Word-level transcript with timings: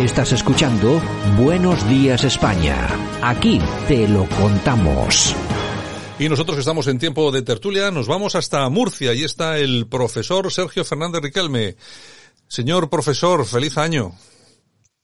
Estás 0.00 0.30
escuchando 0.32 1.00
Buenos 1.38 1.88
Días 1.88 2.22
España. 2.22 2.86
Aquí 3.22 3.58
te 3.88 4.06
lo 4.06 4.28
contamos. 4.28 5.34
Y 6.18 6.28
nosotros 6.28 6.56
que 6.56 6.60
estamos 6.60 6.86
en 6.88 6.98
tiempo 6.98 7.32
de 7.32 7.40
tertulia, 7.40 7.90
nos 7.90 8.06
vamos 8.06 8.34
hasta 8.34 8.68
Murcia. 8.68 9.14
y 9.14 9.24
está 9.24 9.56
el 9.56 9.86
profesor 9.86 10.52
Sergio 10.52 10.84
Fernández 10.84 11.22
Riquelme. 11.22 11.76
Señor 12.46 12.90
profesor, 12.90 13.46
feliz 13.46 13.78
año. 13.78 14.12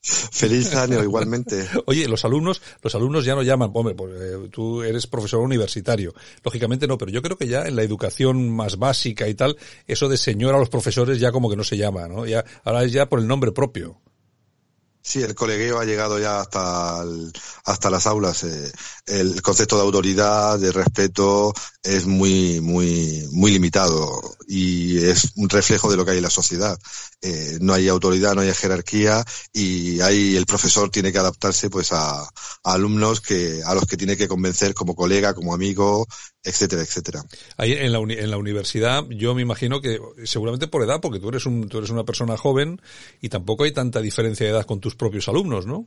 Feliz 0.02 0.74
año, 0.74 1.02
igualmente. 1.02 1.66
Oye, 1.86 2.06
los 2.06 2.26
alumnos, 2.26 2.60
los 2.82 2.94
alumnos 2.94 3.24
ya 3.24 3.34
no 3.34 3.42
llaman, 3.42 3.70
hombre, 3.72 3.94
pues 3.94 4.12
eh, 4.14 4.48
tú 4.50 4.82
eres 4.82 5.06
profesor 5.06 5.40
universitario. 5.40 6.12
Lógicamente 6.44 6.86
no, 6.86 6.98
pero 6.98 7.10
yo 7.10 7.22
creo 7.22 7.38
que 7.38 7.48
ya 7.48 7.62
en 7.62 7.76
la 7.76 7.82
educación 7.82 8.50
más 8.50 8.76
básica 8.76 9.26
y 9.26 9.34
tal, 9.34 9.56
eso 9.86 10.10
de 10.10 10.18
señor 10.18 10.54
a 10.54 10.58
los 10.58 10.68
profesores 10.68 11.18
ya 11.18 11.32
como 11.32 11.48
que 11.48 11.56
no 11.56 11.64
se 11.64 11.78
llama, 11.78 12.08
¿no? 12.08 12.26
Ya, 12.26 12.44
ahora 12.62 12.84
es 12.84 12.92
ya 12.92 13.08
por 13.08 13.20
el 13.20 13.26
nombre 13.26 13.52
propio. 13.52 14.02
Sí, 15.02 15.20
el 15.20 15.34
colegueo 15.34 15.80
ha 15.80 15.84
llegado 15.84 16.20
ya 16.20 16.40
hasta, 16.40 17.04
hasta 17.64 17.90
las 17.90 18.06
aulas. 18.06 18.44
Eh, 18.44 18.72
el 19.06 19.42
concepto 19.42 19.76
de 19.76 19.82
autoridad, 19.82 20.58
de 20.60 20.70
respeto, 20.70 21.52
es 21.82 22.06
muy, 22.06 22.60
muy, 22.60 23.26
muy 23.32 23.50
limitado 23.50 24.22
y 24.46 25.04
es 25.04 25.32
un 25.34 25.48
reflejo 25.48 25.90
de 25.90 25.96
lo 25.96 26.04
que 26.04 26.12
hay 26.12 26.18
en 26.18 26.22
la 26.22 26.30
sociedad. 26.30 26.78
Eh, 27.20 27.58
no 27.60 27.74
hay 27.74 27.88
autoridad, 27.88 28.34
no 28.34 28.42
hay 28.42 28.52
jerarquía 28.54 29.24
y 29.52 30.00
ahí 30.00 30.36
el 30.36 30.46
profesor 30.46 30.90
tiene 30.90 31.12
que 31.12 31.18
adaptarse 31.18 31.68
pues 31.68 31.92
a, 31.92 32.28
alumnos 32.62 33.20
que, 33.20 33.60
a 33.64 33.74
los 33.74 33.86
que 33.86 33.96
tiene 33.96 34.16
que 34.16 34.28
convencer 34.28 34.74
como 34.74 34.94
colega, 34.94 35.34
como 35.34 35.52
amigo, 35.52 36.06
etcétera, 36.44 36.82
etcétera. 36.82 37.24
Ahí 37.56 37.72
en 37.72 37.92
la, 37.92 37.98
en 37.98 38.30
la 38.30 38.36
universidad, 38.36 39.04
yo 39.08 39.34
me 39.34 39.42
imagino 39.42 39.80
que 39.80 39.98
seguramente 40.24 40.68
por 40.68 40.82
edad, 40.82 41.00
porque 41.00 41.20
tú 41.20 41.28
eres 41.28 41.46
un, 41.46 41.68
tú 41.68 41.78
eres 41.78 41.90
una 41.90 42.04
persona 42.04 42.36
joven 42.36 42.80
y 43.20 43.28
tampoco 43.28 43.64
hay 43.64 43.72
tanta 43.72 44.00
diferencia 44.00 44.46
de 44.46 44.52
edad 44.52 44.66
con 44.66 44.80
tus 44.80 44.91
propios 44.94 45.28
alumnos, 45.28 45.66
¿no? 45.66 45.86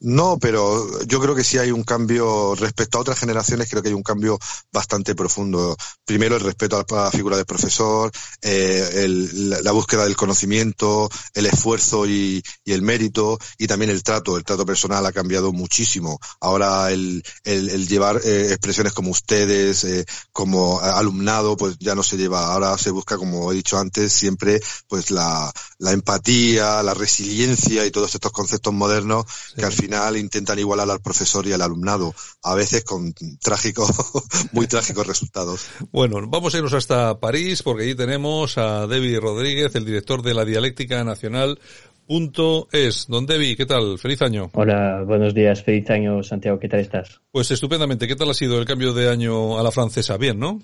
No, 0.00 0.38
pero 0.38 1.02
yo 1.06 1.20
creo 1.20 1.34
que 1.34 1.42
sí 1.42 1.58
hay 1.58 1.72
un 1.72 1.82
cambio 1.82 2.54
respecto 2.54 2.98
a 2.98 3.00
otras 3.00 3.18
generaciones, 3.18 3.68
creo 3.68 3.82
que 3.82 3.88
hay 3.88 3.94
un 3.94 4.04
cambio 4.04 4.38
bastante 4.72 5.16
profundo. 5.16 5.76
Primero 6.04 6.36
el 6.36 6.42
respeto 6.42 6.76
a 6.76 7.04
la 7.04 7.10
figura 7.10 7.36
del 7.36 7.46
profesor, 7.46 8.12
eh, 8.40 8.90
el, 9.04 9.50
la 9.50 9.72
búsqueda 9.72 10.04
del 10.04 10.14
conocimiento, 10.14 11.10
el 11.34 11.46
esfuerzo 11.46 12.06
y, 12.06 12.42
el 12.64 12.82
mérito 12.82 13.38
y 13.56 13.66
también 13.66 13.90
el 13.90 14.02
trato. 14.04 14.36
El 14.36 14.44
trato 14.44 14.64
personal 14.64 15.04
ha 15.04 15.12
cambiado 15.12 15.52
muchísimo. 15.52 16.20
Ahora 16.40 16.92
el, 16.92 17.24
el, 17.44 17.68
el 17.70 17.88
llevar 17.88 18.20
eh, 18.24 18.48
expresiones 18.50 18.92
como 18.92 19.10
ustedes, 19.10 19.82
eh, 19.84 20.04
como 20.32 20.80
alumnado, 20.80 21.56
pues 21.56 21.76
ya 21.80 21.96
no 21.96 22.04
se 22.04 22.16
lleva. 22.16 22.52
Ahora 22.52 22.78
se 22.78 22.90
busca, 22.90 23.16
como 23.16 23.50
he 23.50 23.56
dicho 23.56 23.78
antes, 23.78 24.12
siempre 24.12 24.60
pues 24.86 25.10
la, 25.10 25.52
empatía, 25.80 26.82
la 26.82 26.94
resiliencia 26.94 27.84
y 27.84 27.90
todos 27.90 28.14
estos 28.14 28.32
conceptos 28.32 28.72
modernos 28.72 29.26
que 29.56 29.64
al 29.64 29.72
final 29.72 29.87
final 29.88 30.18
intentan 30.18 30.58
igualar 30.58 30.90
al 30.90 31.00
profesor 31.00 31.46
y 31.46 31.52
al 31.52 31.62
alumnado, 31.62 32.14
a 32.42 32.54
veces 32.54 32.84
con 32.84 33.14
trágicos, 33.40 33.90
muy 34.52 34.66
trágicos 34.66 35.06
resultados. 35.06 35.66
Bueno, 35.90 36.20
vamos 36.28 36.54
a 36.54 36.58
irnos 36.58 36.74
hasta 36.74 37.18
París 37.18 37.62
porque 37.62 37.84
allí 37.84 37.94
tenemos 37.94 38.58
a 38.58 38.86
Debbie 38.86 39.18
Rodríguez, 39.18 39.74
el 39.76 39.86
director 39.86 40.20
de 40.20 40.34
la 40.34 40.44
Dialéctica 40.44 41.02
Nacional. 41.04 41.58
Punto 42.06 42.68
es. 42.72 43.06
Don 43.08 43.24
Debbie, 43.26 43.56
¿qué 43.56 43.66
tal? 43.66 43.98
Feliz 43.98 44.20
año. 44.22 44.50
Hola, 44.52 45.04
buenos 45.06 45.34
días, 45.34 45.62
feliz 45.62 45.88
año, 45.90 46.22
Santiago. 46.22 46.58
¿Qué 46.58 46.68
tal 46.68 46.80
estás? 46.80 47.20
Pues 47.30 47.50
estupendamente. 47.50 48.06
¿Qué 48.06 48.16
tal 48.16 48.30
ha 48.30 48.34
sido 48.34 48.58
el 48.58 48.66
cambio 48.66 48.92
de 48.92 49.10
año 49.10 49.58
a 49.58 49.62
la 49.62 49.70
francesa? 49.70 50.16
Bien, 50.18 50.38
¿no? 50.38 50.58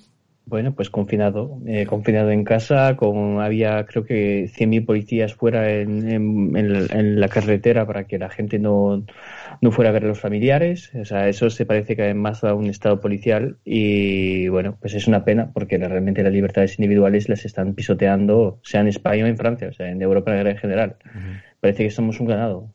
Bueno, 0.46 0.74
pues 0.74 0.90
confinado, 0.90 1.58
eh, 1.66 1.86
confinado 1.86 2.30
en 2.30 2.44
casa, 2.44 2.96
con 2.96 3.40
había 3.40 3.86
creo 3.86 4.04
que 4.04 4.50
100.000 4.50 4.84
policías 4.84 5.34
fuera 5.34 5.72
en, 5.72 6.06
en, 6.06 6.54
en, 6.54 7.18
la 7.18 7.28
carretera 7.28 7.86
para 7.86 8.04
que 8.04 8.18
la 8.18 8.28
gente 8.28 8.58
no, 8.58 9.06
no 9.62 9.72
fuera 9.72 9.88
a 9.88 9.92
ver 9.94 10.04
a 10.04 10.08
los 10.08 10.20
familiares. 10.20 10.94
O 10.94 11.06
sea, 11.06 11.28
eso 11.28 11.48
se 11.48 11.64
parece 11.64 11.96
que 11.96 12.12
más 12.12 12.44
a 12.44 12.52
un 12.52 12.66
estado 12.66 13.00
policial 13.00 13.56
y 13.64 14.48
bueno, 14.48 14.76
pues 14.78 14.92
es 14.92 15.08
una 15.08 15.24
pena 15.24 15.50
porque 15.50 15.78
realmente 15.78 16.22
las 16.22 16.32
libertades 16.32 16.78
individuales 16.78 17.30
las 17.30 17.46
están 17.46 17.74
pisoteando, 17.74 18.60
sea 18.62 18.82
en 18.82 18.88
España 18.88 19.24
o 19.24 19.28
en 19.28 19.38
Francia, 19.38 19.68
o 19.68 19.72
sea, 19.72 19.88
en 19.88 20.02
Europa 20.02 20.38
en 20.38 20.58
general. 20.58 20.96
Uh 21.06 21.18
-huh. 21.18 21.42
Parece 21.60 21.84
que 21.84 21.90
somos 21.90 22.20
un 22.20 22.26
ganado. 22.26 22.68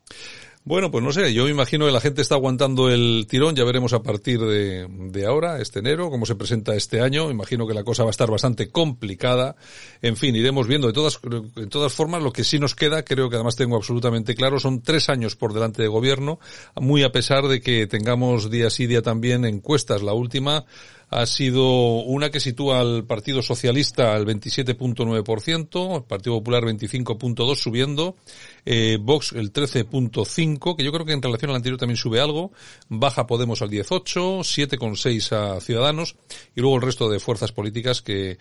Bueno, 0.70 0.92
pues 0.92 1.02
no 1.02 1.10
sé, 1.10 1.34
yo 1.34 1.46
me 1.46 1.50
imagino 1.50 1.86
que 1.86 1.90
la 1.90 2.00
gente 2.00 2.22
está 2.22 2.36
aguantando 2.36 2.90
el 2.90 3.26
tirón, 3.28 3.56
ya 3.56 3.64
veremos 3.64 3.92
a 3.92 4.04
partir 4.04 4.38
de, 4.38 4.86
de, 4.88 5.26
ahora, 5.26 5.60
este 5.60 5.80
enero, 5.80 6.10
cómo 6.10 6.26
se 6.26 6.36
presenta 6.36 6.76
este 6.76 7.00
año, 7.00 7.28
imagino 7.28 7.66
que 7.66 7.74
la 7.74 7.82
cosa 7.82 8.04
va 8.04 8.10
a 8.10 8.12
estar 8.12 8.30
bastante 8.30 8.70
complicada, 8.70 9.56
en 10.00 10.16
fin, 10.16 10.36
iremos 10.36 10.68
viendo, 10.68 10.86
de 10.86 10.92
todas, 10.92 11.18
de 11.56 11.66
todas 11.66 11.92
formas, 11.92 12.22
lo 12.22 12.32
que 12.32 12.44
sí 12.44 12.60
nos 12.60 12.76
queda, 12.76 13.02
creo 13.02 13.28
que 13.28 13.34
además 13.34 13.56
tengo 13.56 13.74
absolutamente 13.74 14.36
claro, 14.36 14.60
son 14.60 14.80
tres 14.80 15.08
años 15.08 15.34
por 15.34 15.54
delante 15.54 15.82
de 15.82 15.88
gobierno, 15.88 16.38
muy 16.76 17.02
a 17.02 17.10
pesar 17.10 17.48
de 17.48 17.60
que 17.60 17.88
tengamos 17.88 18.48
día 18.48 18.70
sí 18.70 18.86
día 18.86 19.02
también 19.02 19.44
encuestas, 19.44 20.02
la 20.02 20.12
última, 20.12 20.66
ha 21.10 21.26
sido 21.26 21.64
una 22.02 22.30
que 22.30 22.38
sitúa 22.38 22.80
al 22.80 23.04
Partido 23.04 23.42
Socialista 23.42 24.14
al 24.14 24.26
27.9%, 24.26 25.96
el 25.96 26.04
Partido 26.04 26.36
Popular 26.36 26.62
25.2 26.62 27.56
subiendo, 27.56 28.16
eh, 28.64 28.96
Vox 29.00 29.32
el 29.32 29.52
13.5, 29.52 30.76
que 30.76 30.84
yo 30.84 30.92
creo 30.92 31.04
que 31.04 31.12
en 31.12 31.22
relación 31.22 31.50
al 31.50 31.56
anterior 31.56 31.78
también 31.78 31.96
sube 31.96 32.20
algo, 32.20 32.52
baja 32.88 33.26
Podemos 33.26 33.60
al 33.62 33.70
18, 33.70 34.40
7.6 34.40 35.32
a 35.32 35.60
Ciudadanos 35.60 36.16
y 36.54 36.60
luego 36.60 36.76
el 36.76 36.82
resto 36.82 37.10
de 37.10 37.18
fuerzas 37.18 37.52
políticas 37.52 38.02
que 38.02 38.38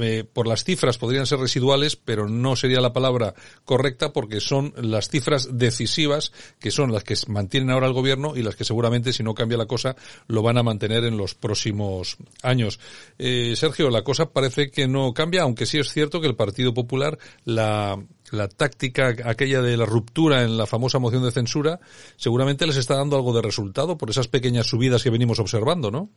eh, 0.00 0.24
por 0.32 0.46
las 0.46 0.64
cifras 0.64 0.98
podrían 0.98 1.26
ser 1.26 1.38
residuales, 1.38 1.96
pero 1.96 2.28
no 2.28 2.56
sería 2.56 2.80
la 2.80 2.92
palabra 2.92 3.34
correcta 3.64 4.12
porque 4.12 4.40
son 4.40 4.74
las 4.76 5.08
cifras 5.08 5.48
decisivas 5.52 6.32
que 6.58 6.70
son 6.70 6.92
las 6.92 7.04
que 7.04 7.14
mantienen 7.28 7.70
ahora 7.70 7.86
el 7.86 7.92
gobierno 7.92 8.36
y 8.36 8.42
las 8.42 8.56
que 8.56 8.64
seguramente 8.64 9.12
si 9.12 9.22
no 9.22 9.34
cambia 9.34 9.58
la 9.58 9.66
cosa 9.66 9.96
lo 10.26 10.42
van 10.42 10.58
a 10.58 10.62
mantener 10.62 11.04
en 11.04 11.16
los 11.16 11.34
próximos 11.34 11.99
años. 12.42 12.80
Eh, 13.18 13.54
Sergio, 13.56 13.90
la 13.90 14.02
cosa 14.02 14.30
parece 14.30 14.70
que 14.70 14.88
no 14.88 15.12
cambia, 15.12 15.42
aunque 15.42 15.66
sí 15.66 15.78
es 15.78 15.92
cierto 15.92 16.20
que 16.20 16.26
el 16.26 16.36
Partido 16.36 16.74
Popular, 16.74 17.18
la, 17.44 17.98
la 18.30 18.48
táctica 18.48 19.14
aquella 19.24 19.62
de 19.62 19.76
la 19.76 19.86
ruptura 19.86 20.42
en 20.42 20.56
la 20.56 20.66
famosa 20.66 20.98
moción 20.98 21.22
de 21.22 21.32
censura, 21.32 21.80
seguramente 22.16 22.66
les 22.66 22.76
está 22.76 22.96
dando 22.96 23.16
algo 23.16 23.34
de 23.34 23.42
resultado 23.42 23.98
por 23.98 24.10
esas 24.10 24.28
pequeñas 24.28 24.66
subidas 24.66 25.02
que 25.02 25.10
venimos 25.10 25.38
observando, 25.38 25.90
¿no? 25.90 26.10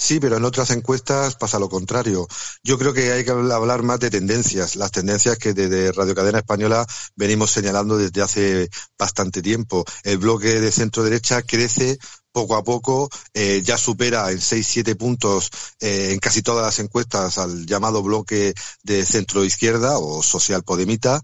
Sí, 0.00 0.20
pero 0.20 0.36
en 0.36 0.44
otras 0.44 0.70
encuestas 0.70 1.34
pasa 1.34 1.58
lo 1.58 1.68
contrario. 1.68 2.28
Yo 2.62 2.78
creo 2.78 2.94
que 2.94 3.10
hay 3.12 3.24
que 3.24 3.32
hablar 3.32 3.82
más 3.82 3.98
de 3.98 4.10
tendencias, 4.10 4.76
las 4.76 4.92
tendencias 4.92 5.38
que 5.38 5.54
desde 5.54 5.90
Radio 5.90 6.14
Cadena 6.14 6.38
Española 6.38 6.86
venimos 7.16 7.50
señalando 7.50 7.98
desde 7.98 8.22
hace 8.22 8.70
bastante 8.96 9.42
tiempo. 9.42 9.84
El 10.04 10.18
bloque 10.18 10.60
de 10.60 10.70
centro 10.70 11.02
derecha 11.02 11.42
crece 11.42 11.98
poco 12.30 12.54
a 12.54 12.62
poco 12.62 13.08
eh, 13.34 13.62
ya 13.64 13.76
supera 13.76 14.30
en 14.30 14.38
6-7 14.38 14.96
puntos 14.96 15.50
eh, 15.80 16.10
en 16.12 16.20
casi 16.20 16.42
todas 16.42 16.64
las 16.64 16.78
encuestas 16.78 17.36
al 17.38 17.66
llamado 17.66 18.00
bloque 18.02 18.54
de 18.84 19.04
centro 19.04 19.44
izquierda 19.44 19.98
o 19.98 20.22
social 20.22 20.62
podemita 20.62 21.20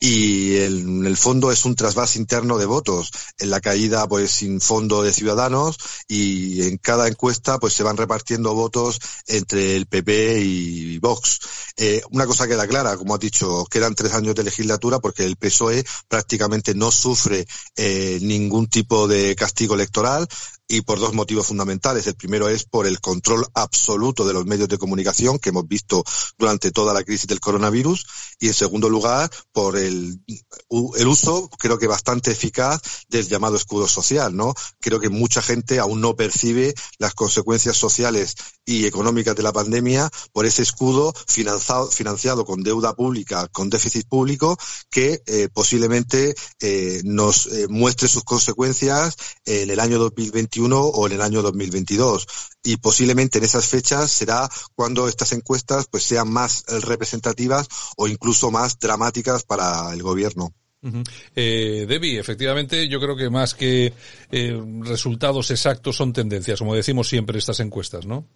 y 0.00 0.56
en 0.58 1.06
el 1.06 1.16
fondo 1.16 1.50
es 1.50 1.64
un 1.64 1.74
trasvase 1.74 2.18
interno 2.18 2.58
de 2.58 2.66
votos. 2.66 3.10
En 3.38 3.50
la 3.50 3.60
caída, 3.60 4.06
pues 4.06 4.30
sin 4.30 4.60
fondo 4.60 5.02
de 5.02 5.12
ciudadanos 5.12 5.78
y 6.08 6.62
en 6.62 6.78
cada 6.78 7.08
encuesta, 7.08 7.58
pues 7.58 7.72
se 7.74 7.82
van 7.82 7.96
repartiendo 7.96 8.54
votos 8.54 9.00
entre 9.26 9.76
el 9.76 9.86
PP 9.86 10.40
y 10.40 10.98
Vox. 10.98 11.38
Eh, 11.76 12.02
una 12.10 12.26
cosa 12.26 12.46
queda 12.46 12.66
clara, 12.66 12.96
como 12.96 13.14
has 13.14 13.20
dicho, 13.20 13.64
quedan 13.70 13.94
tres 13.94 14.12
años 14.12 14.34
de 14.34 14.44
legislatura 14.44 14.98
porque 15.00 15.24
el 15.24 15.36
PSOE 15.36 15.84
prácticamente 16.08 16.74
no 16.74 16.90
sufre 16.90 17.46
eh, 17.76 18.18
ningún 18.22 18.68
tipo 18.68 19.08
de 19.08 19.34
castigo 19.34 19.74
electoral 19.74 20.28
y 20.66 20.80
por 20.80 20.98
dos 20.98 21.14
motivos 21.14 21.46
fundamentales. 21.46 22.06
El 22.06 22.14
primero 22.14 22.48
es 22.48 22.64
por 22.64 22.86
el 22.86 23.00
control 23.00 23.46
absoluto 23.54 24.26
de 24.26 24.32
los 24.32 24.46
medios 24.46 24.68
de 24.68 24.78
comunicación 24.78 25.38
que 25.38 25.50
hemos 25.50 25.68
visto 25.68 26.04
durante 26.38 26.70
toda 26.70 26.94
la 26.94 27.04
crisis 27.04 27.26
del 27.26 27.40
coronavirus 27.40 28.06
y 28.38 28.48
en 28.48 28.54
segundo 28.54 28.88
lugar 28.88 29.30
por 29.52 29.76
el 29.76 30.20
el 30.96 31.06
uso, 31.06 31.48
creo 31.58 31.78
que 31.78 31.86
bastante 31.86 32.30
eficaz, 32.30 32.80
del 33.08 33.28
llamado 33.28 33.56
escudo 33.56 33.86
social, 33.86 34.34
¿no? 34.34 34.54
Creo 34.80 35.00
que 35.00 35.08
mucha 35.08 35.42
gente 35.42 35.78
aún 35.78 36.00
no 36.00 36.16
percibe 36.16 36.74
las 36.98 37.14
consecuencias 37.14 37.76
sociales 37.76 38.34
y 38.64 38.86
económicas 38.86 39.36
de 39.36 39.42
la 39.42 39.52
pandemia 39.52 40.10
por 40.32 40.46
ese 40.46 40.62
escudo 40.62 41.12
financiado, 41.26 41.90
financiado 41.90 42.44
con 42.44 42.62
deuda 42.62 42.94
pública, 42.94 43.48
con 43.48 43.70
déficit 43.70 44.08
público, 44.08 44.56
que 44.90 45.22
eh, 45.26 45.48
posiblemente 45.52 46.34
eh, 46.60 47.00
nos 47.04 47.46
eh, 47.46 47.66
muestre 47.68 48.08
sus 48.08 48.24
consecuencias 48.24 49.16
en 49.44 49.70
el 49.70 49.80
año 49.80 49.98
2021 49.98 50.53
o 50.62 51.06
en 51.06 51.12
el 51.12 51.20
año 51.20 51.42
2022 51.42 52.26
y 52.62 52.76
posiblemente 52.76 53.38
en 53.38 53.44
esas 53.44 53.66
fechas 53.66 54.10
será 54.10 54.48
cuando 54.74 55.08
estas 55.08 55.32
encuestas 55.32 55.86
pues 55.90 56.04
sean 56.04 56.30
más 56.30 56.64
representativas 56.82 57.68
o 57.96 58.08
incluso 58.08 58.50
más 58.50 58.78
dramáticas 58.78 59.44
para 59.44 59.92
el 59.92 60.02
gobierno. 60.02 60.54
eh, 61.34 61.86
Debbie, 61.88 62.18
efectivamente, 62.18 62.88
yo 62.88 63.00
creo 63.00 63.16
que 63.16 63.30
más 63.30 63.54
que 63.54 63.92
eh, 64.30 64.62
resultados 64.80 65.50
exactos 65.50 65.96
son 65.96 66.12
tendencias, 66.12 66.58
como 66.58 66.74
decimos 66.74 67.08
siempre 67.08 67.38
estas 67.38 67.60
encuestas, 67.60 68.06
¿no? 68.06 68.26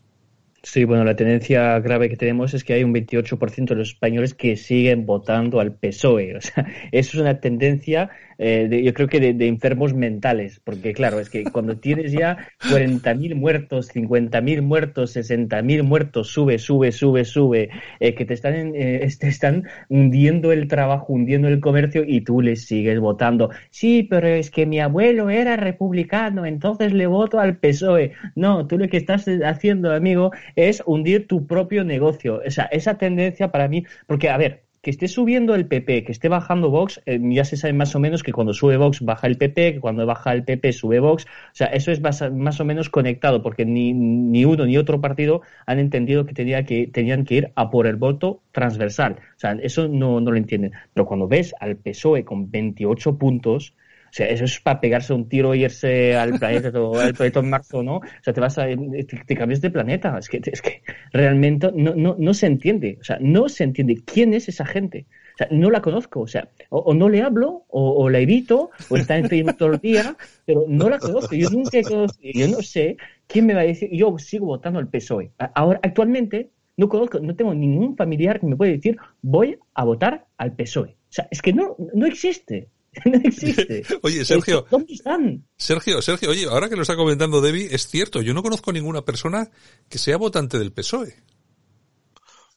Sí, 0.62 0.84
bueno, 0.84 1.04
la 1.04 1.14
tendencia 1.16 1.78
grave 1.78 2.08
que 2.08 2.16
tenemos 2.16 2.52
es 2.52 2.64
que 2.64 2.74
hay 2.74 2.84
un 2.84 2.92
28% 2.92 3.68
de 3.68 3.74
los 3.76 3.90
españoles 3.90 4.34
que 4.34 4.56
siguen 4.56 5.06
votando 5.06 5.60
al 5.60 5.74
PSOE. 5.74 6.36
O 6.36 6.40
sea, 6.40 6.66
eso 6.92 7.16
es 7.16 7.22
una 7.22 7.40
tendencia 7.40 8.10
eh, 8.38 8.82
yo 8.84 8.94
creo 8.94 9.08
que 9.08 9.18
de, 9.20 9.48
enfermos 9.48 9.94
mentales, 9.94 10.60
porque 10.62 10.92
claro, 10.92 11.18
es 11.18 11.28
que 11.28 11.42
cuando 11.44 11.76
tienes 11.78 12.12
ya 12.12 12.38
40.000 12.70 13.34
muertos, 13.34 13.92
50.000 13.92 14.62
muertos, 14.62 15.16
60.000 15.16 15.82
muertos, 15.82 16.28
sube, 16.28 16.58
sube, 16.58 16.92
sube, 16.92 17.24
sube, 17.24 17.70
eh, 17.98 18.14
que 18.14 18.24
te 18.24 18.34
están, 18.34 18.54
eh, 18.76 19.08
te 19.18 19.28
están 19.28 19.64
hundiendo 19.88 20.52
el 20.52 20.68
trabajo, 20.68 21.12
hundiendo 21.12 21.48
el 21.48 21.60
comercio 21.60 22.04
y 22.06 22.20
tú 22.20 22.40
les 22.40 22.64
sigues 22.64 23.00
votando. 23.00 23.50
Sí, 23.70 24.04
pero 24.08 24.28
es 24.28 24.50
que 24.52 24.66
mi 24.66 24.78
abuelo 24.78 25.30
era 25.30 25.56
republicano, 25.56 26.46
entonces 26.46 26.92
le 26.92 27.08
voto 27.08 27.40
al 27.40 27.56
PSOE. 27.56 28.12
No, 28.36 28.68
tú 28.68 28.78
lo 28.78 28.86
que 28.88 28.98
estás 28.98 29.26
haciendo, 29.44 29.92
amigo, 29.92 30.30
es 30.56 30.82
hundir 30.86 31.26
tu 31.26 31.46
propio 31.46 31.84
negocio. 31.84 32.42
O 32.46 32.50
sea, 32.50 32.64
esa 32.66 32.98
tendencia 32.98 33.50
para 33.50 33.68
mí, 33.68 33.84
porque 34.06 34.30
a 34.30 34.36
ver, 34.36 34.64
que 34.82 34.90
esté 34.90 35.08
subiendo 35.08 35.54
el 35.54 35.66
PP, 35.66 36.04
que 36.04 36.12
esté 36.12 36.28
bajando 36.28 36.70
Vox, 36.70 37.00
eh, 37.06 37.18
ya 37.22 37.44
se 37.44 37.56
sabe 37.56 37.72
más 37.72 37.94
o 37.94 38.00
menos 38.00 38.22
que 38.22 38.32
cuando 38.32 38.54
sube 38.54 38.76
Vox 38.76 39.00
baja 39.00 39.26
el 39.26 39.36
PP, 39.36 39.74
que 39.74 39.80
cuando 39.80 40.06
baja 40.06 40.32
el 40.32 40.44
PP 40.44 40.72
sube 40.72 41.00
Vox. 41.00 41.24
O 41.24 41.54
sea, 41.54 41.66
eso 41.68 41.90
es 41.90 42.00
más, 42.00 42.22
o 42.22 42.64
menos 42.64 42.88
conectado, 42.88 43.42
porque 43.42 43.64
ni, 43.64 43.92
ni, 43.92 44.44
uno 44.44 44.66
ni 44.66 44.76
otro 44.78 45.00
partido 45.00 45.42
han 45.66 45.78
entendido 45.78 46.26
que, 46.26 46.34
tenía 46.34 46.64
que 46.64 46.86
tenían 46.86 47.24
que 47.24 47.34
ir 47.34 47.52
a 47.56 47.70
por 47.70 47.86
el 47.86 47.96
voto 47.96 48.42
transversal. 48.52 49.16
O 49.36 49.38
sea, 49.38 49.52
eso 49.62 49.88
no, 49.88 50.20
no 50.20 50.30
lo 50.30 50.36
entienden. 50.36 50.72
Pero 50.94 51.06
cuando 51.06 51.26
ves 51.26 51.54
al 51.60 51.76
PSOE 51.76 52.24
con 52.24 52.50
28 52.50 53.18
puntos, 53.18 53.74
o 54.08 54.12
sea, 54.12 54.26
eso 54.28 54.44
es 54.44 54.58
para 54.60 54.80
pegarse 54.80 55.12
un 55.12 55.28
tiro 55.28 55.54
y 55.54 55.64
irse 55.64 56.16
al 56.16 56.38
planeta, 56.38 56.68
al 57.02 57.14
planeta 57.14 57.40
en 57.40 57.50
marzo, 57.50 57.82
¿no? 57.82 57.96
O 57.96 58.02
sea, 58.22 58.32
te 58.32 58.40
vas 58.40 58.58
a, 58.58 58.66
te, 58.66 59.34
cambias 59.36 59.60
de 59.60 59.70
planeta. 59.70 60.16
Es 60.18 60.28
que, 60.28 60.40
es 60.44 60.62
que 60.62 60.82
realmente 61.12 61.70
no, 61.74 61.94
no, 61.94 62.16
no 62.18 62.34
se 62.34 62.46
entiende. 62.46 62.98
O 63.00 63.04
sea, 63.04 63.18
no 63.20 63.48
se 63.48 63.64
entiende 63.64 63.98
quién 64.04 64.34
es 64.34 64.48
esa 64.48 64.64
gente. 64.64 65.06
O 65.34 65.38
sea, 65.38 65.48
no 65.50 65.70
la 65.70 65.82
conozco. 65.82 66.20
O 66.20 66.26
sea, 66.26 66.48
o, 66.70 66.94
no 66.94 67.08
le 67.08 67.22
hablo, 67.22 67.64
o, 67.68 68.08
la 68.08 68.18
evito, 68.18 68.70
o 68.88 68.96
está 68.96 69.16
en 69.16 69.28
Facebook 69.28 69.56
todo 69.56 69.72
el 69.74 69.78
día, 69.78 70.16
pero 70.44 70.64
no 70.66 70.88
la 70.88 70.98
conozco. 70.98 71.34
Yo 71.34 71.50
nunca 71.50 71.78
he 71.78 71.82
conocido, 71.82 72.32
yo 72.34 72.48
no 72.48 72.62
sé 72.62 72.96
quién 73.26 73.46
me 73.46 73.54
va 73.54 73.60
a 73.60 73.64
decir, 73.64 73.90
yo 73.92 74.18
sigo 74.18 74.46
votando 74.46 74.78
al 74.78 74.88
PSOE. 74.88 75.30
Ahora, 75.54 75.80
actualmente, 75.82 76.50
no 76.76 76.88
conozco, 76.88 77.20
no 77.20 77.36
tengo 77.36 77.54
ningún 77.54 77.96
familiar 77.96 78.40
que 78.40 78.46
me 78.46 78.56
pueda 78.56 78.72
decir, 78.72 78.96
voy 79.22 79.58
a 79.74 79.84
votar 79.84 80.26
al 80.38 80.54
PSOE. 80.54 80.90
O 80.90 81.12
sea, 81.12 81.28
es 81.30 81.40
que 81.40 81.52
no, 81.52 81.76
no 81.94 82.06
existe. 82.06 82.68
no 83.04 83.18
existe. 83.24 83.84
Oye, 84.02 84.24
Sergio. 84.24 84.66
¿Dónde 84.70 84.94
están? 84.94 85.46
Sergio, 85.56 86.02
Sergio, 86.02 86.30
oye, 86.30 86.46
ahora 86.46 86.68
que 86.68 86.76
lo 86.76 86.82
está 86.82 86.96
comentando 86.96 87.40
Debbie, 87.40 87.68
es 87.74 87.88
cierto, 87.88 88.22
yo 88.22 88.34
no 88.34 88.42
conozco 88.42 88.72
ninguna 88.72 89.02
persona 89.02 89.50
que 89.88 89.98
sea 89.98 90.16
votante 90.16 90.58
del 90.58 90.72
PSOE. 90.72 91.14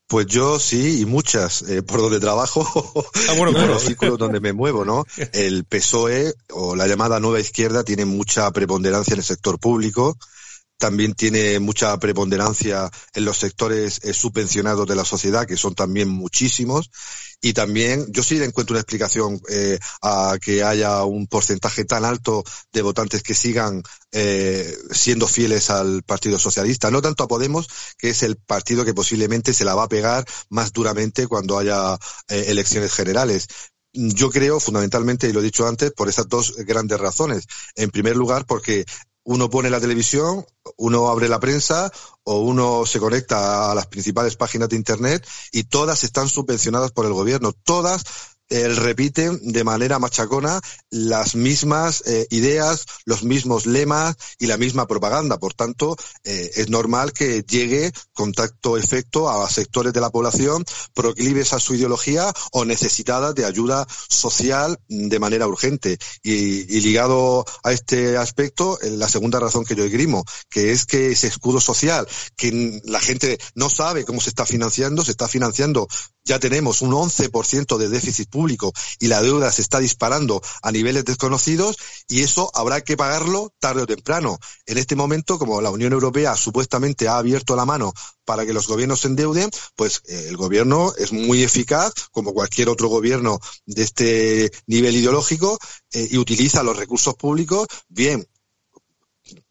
Pues 0.07 0.28
yo 0.28 0.60
sí, 0.60 1.00
y 1.00 1.06
muchas, 1.06 1.62
eh, 1.63 1.83
por 1.83 2.01
donde 2.01 2.19
trabajo, 2.19 2.68
ah, 3.30 3.33
bueno, 3.38 3.54
por 3.54 3.66
los 3.66 3.81
círculos 3.81 4.18
donde 4.18 4.42
me 4.42 4.51
muevo, 4.51 4.83
¿no? 4.83 5.06
El 5.31 5.63
PSOE 5.63 6.33
o 6.50 6.75
la 6.75 6.86
llamada 6.88 7.22
nueva 7.22 7.39
izquierda 7.39 7.86
tiene 7.86 8.04
mucha 8.04 8.51
preponderancia 8.51 9.13
en 9.13 9.19
el 9.19 9.25
sector 9.25 9.57
público, 9.57 10.18
también 10.81 11.13
tiene 11.13 11.60
mucha 11.60 11.95
preponderancia 12.00 12.89
en 13.13 13.24
los 13.24 13.38
sectores 13.38 14.00
eh, 14.01 14.16
subvencionados 14.16 14.88
de 14.88 14.95
la 14.95 15.06
sociedad, 15.06 15.45
que 15.45 15.56
son 15.56 15.75
también 15.75 16.10
muchísimos, 16.10 16.89
y 17.39 17.54
también 17.54 18.07
yo 18.10 18.24
sí 18.24 18.39
le 18.39 18.45
encuentro 18.45 18.74
una 18.74 18.81
explicación 18.81 19.39
eh, 19.48 19.78
a 20.01 20.39
que 20.42 20.63
haya 20.63 21.04
un 21.04 21.28
porcentaje 21.28 21.86
tan 21.86 22.04
alto 22.04 22.44
de 22.74 22.81
votantes 22.81 23.22
que 23.22 23.36
sigan 23.36 23.83
eh, 24.12 24.75
siendo 24.89 25.28
fieles 25.28 25.69
al 25.69 26.01
Partido 26.01 26.39
Socialista, 26.39 26.89
no 26.89 27.04
tanto 27.04 27.24
a 27.24 27.28
Podemos, 27.28 27.68
que 28.00 28.10
es 28.10 28.24
el 28.24 28.38
partido 28.38 28.83
que 28.83 28.95
posiblemente 28.95 29.54
se 29.54 29.66
la 29.66 29.75
va 29.75 29.83
a 29.83 29.89
pegar 29.89 30.25
más 30.50 30.74
duramente 30.74 31.28
cuando 31.28 31.60
haya 31.60 31.95
elecciones 32.28 32.92
generales. 32.92 33.48
Yo 33.94 34.31
creo 34.31 34.60
fundamentalmente, 34.60 35.28
y 35.28 35.33
lo 35.33 35.42
he 35.42 35.44
dicho 35.44 35.68
antes, 35.68 35.92
por 35.92 36.10
esas 36.10 36.28
dos 36.28 36.56
grandes 36.66 37.00
razones. 37.00 37.45
En 37.75 37.92
primer 37.92 38.16
lugar, 38.16 38.45
porque 38.45 38.86
uno 39.23 39.50
pone 39.50 39.69
la 39.69 39.79
televisión, 39.79 40.45
uno 40.77 41.09
abre 41.09 41.29
la 41.29 41.39
prensa 41.39 41.91
o 42.23 42.39
uno 42.39 42.85
se 42.85 43.00
conecta 43.00 43.71
a 43.71 43.75
las 43.75 43.88
principales 43.88 44.35
páginas 44.35 44.69
de 44.69 44.75
Internet 44.75 45.27
y 45.51 45.65
todas 45.65 46.03
están 46.03 46.27
subvencionadas 46.27 46.91
por 46.91 47.06
el 47.06 47.13
gobierno. 47.13 47.53
Todas 47.53 48.03
eh, 48.51 48.68
repiten 48.68 49.39
de 49.53 49.63
manera 49.63 49.98
machacona 49.98 50.59
las 50.89 51.36
mismas 51.36 52.03
eh, 52.06 52.27
ideas, 52.31 52.86
los 53.06 53.24
mismos 53.24 53.65
lemas 53.65 54.18
y 54.39 54.48
la 54.48 54.57
misma 54.57 54.88
propaganda. 54.88 55.38
Por 55.39 55.53
tanto, 55.53 55.95
eh, 56.25 56.51
es 56.56 56.69
normal 56.69 57.13
que 57.13 57.44
llegue 57.44 57.94
contacto 58.12 58.77
efecto 58.77 59.30
a 59.30 59.50
sectores 59.50 59.94
de 59.94 60.01
la 60.01 60.09
población 60.09 60.65
proclives 60.94 61.53
a 61.53 61.62
su 61.62 61.75
ideología 61.75 62.33
o 62.51 62.65
necesitadas 62.65 63.33
de 63.36 63.45
ayuda 63.45 63.88
social 64.09 64.77
de 64.89 65.19
manera 65.19 65.47
urgente. 65.47 65.97
Y, 66.21 66.75
y 66.75 66.81
ligado 66.81 67.45
a 67.63 67.71
este 67.71 68.18
aspecto, 68.18 68.77
la 68.81 69.07
segunda 69.07 69.39
razón 69.39 69.63
que 69.63 69.75
yo 69.75 69.86
esgrimo, 69.86 70.25
que 70.50 70.74
es 70.74 70.86
que 70.86 71.13
ese 71.13 71.27
escudo 71.27 71.62
social, 71.62 72.06
que 72.36 72.81
la 72.83 73.00
gente 73.00 73.38
no 73.56 73.69
sabe 73.69 74.04
cómo 74.04 74.19
se 74.19 74.30
está 74.30 74.45
financiando, 74.45 75.06
se 75.06 75.12
está 75.12 75.30
financiando 75.30 75.88
ya 76.24 76.39
tenemos 76.39 76.81
un 76.81 76.92
11% 76.92 77.77
de 77.77 77.89
déficit 77.89 78.30
público 78.30 78.41
y 79.00 79.08
la 79.08 79.22
deuda 79.22 79.52
se 79.52 79.62
está 79.62 79.80
disparando 79.80 80.42
a 80.62 80.72
niveles 80.72 81.06
desconocidos 81.06 81.78
y 82.08 82.22
eso 82.22 82.52
habrá 82.54 82.82
que 82.82 82.98
pagarlo 82.98 83.54
tarde 83.60 83.84
o 83.84 83.88
temprano. 83.88 84.40
En 84.66 84.78
este 84.78 84.96
momento, 84.96 85.38
como 85.38 85.62
la 85.62 85.70
Unión 85.70 85.94
Europea 85.94 86.36
supuestamente 86.36 87.08
ha 87.08 87.18
abierto 87.18 87.56
la 87.56 87.66
mano 87.66 87.94
para 88.26 88.46
que 88.46 88.54
los 88.54 88.68
gobiernos 88.68 89.02
se 89.02 89.08
endeuden, 89.08 89.50
pues 89.76 90.02
eh, 90.08 90.28
el 90.30 90.38
gobierno 90.38 90.94
es 90.98 91.12
muy 91.12 91.44
eficaz, 91.44 91.94
como 92.12 92.34
cualquier 92.34 92.70
otro 92.70 92.88
gobierno 92.88 93.40
de 93.66 93.84
este 93.84 94.52
nivel 94.68 94.96
ideológico, 94.96 95.60
eh, 95.92 96.08
y 96.12 96.18
utiliza 96.18 96.64
los 96.64 96.78
recursos 96.78 97.16
públicos 97.16 97.68
bien 97.90 98.28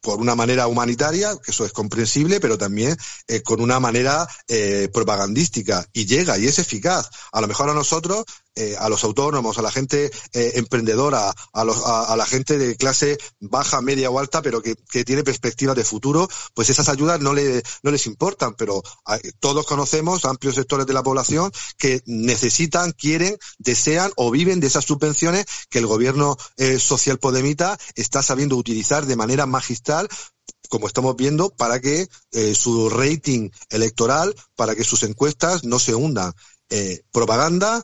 por 0.00 0.20
una 0.20 0.34
manera 0.34 0.66
humanitaria, 0.66 1.36
que 1.42 1.50
eso 1.50 1.64
es 1.64 1.72
comprensible, 1.72 2.40
pero 2.40 2.58
también 2.58 2.96
eh, 3.28 3.42
con 3.42 3.60
una 3.60 3.80
manera 3.80 4.26
eh, 4.48 4.88
propagandística 4.92 5.86
y 5.92 6.06
llega 6.06 6.38
y 6.38 6.46
es 6.46 6.58
eficaz. 6.58 7.10
A 7.32 7.40
lo 7.40 7.48
mejor 7.48 7.70
a 7.70 7.74
nosotros 7.74 8.24
eh, 8.56 8.76
a 8.78 8.88
los 8.88 9.04
autónomos, 9.04 9.58
a 9.58 9.62
la 9.62 9.70
gente 9.70 10.10
eh, 10.32 10.52
emprendedora, 10.56 11.32
a, 11.52 11.64
los, 11.64 11.82
a, 11.86 12.16
la 12.16 12.26
gente 12.26 12.58
de 12.58 12.76
clase 12.76 13.16
baja, 13.38 13.80
media 13.80 14.10
o 14.10 14.18
alta, 14.18 14.42
pero 14.42 14.60
que, 14.60 14.74
que 14.74 15.04
tiene 15.04 15.22
perspectivas 15.22 15.76
de 15.76 15.84
futuro, 15.84 16.28
pues 16.52 16.68
esas 16.68 16.88
ayudas 16.88 17.20
no, 17.20 17.32
le, 17.32 17.62
no 17.84 17.92
les 17.92 18.06
importan. 18.06 18.54
Pero 18.56 18.82
todos 19.38 19.64
conocemos 19.66 20.24
amplios 20.24 20.56
sectores 20.56 20.84
de 20.86 20.92
la 20.92 21.04
población 21.04 21.52
que 21.78 22.02
necesitan, 22.06 22.90
quieren, 22.90 23.38
desean 23.58 24.10
o 24.16 24.32
viven 24.32 24.58
de 24.58 24.66
esas 24.66 24.84
subvenciones 24.84 25.46
que 25.70 25.78
el 25.78 25.86
gobierno 25.86 26.36
eh, 26.56 26.80
social 26.80 27.18
podemita 27.18 27.78
está 27.94 28.20
sabiendo 28.20 28.56
utilizar 28.56 29.06
de 29.06 29.16
manera 29.16 29.46
magistral 29.46 29.89
como 30.68 30.86
estamos 30.86 31.16
viendo, 31.16 31.50
para 31.50 31.80
que 31.80 32.06
su 32.54 32.88
rating 32.90 33.50
electoral, 33.70 34.34
para 34.54 34.74
que 34.74 34.84
sus 34.84 35.02
encuestas 35.02 35.64
no 35.64 35.78
se 35.78 35.94
hundan. 35.94 36.32
Eh, 36.70 37.02
propaganda, 37.10 37.82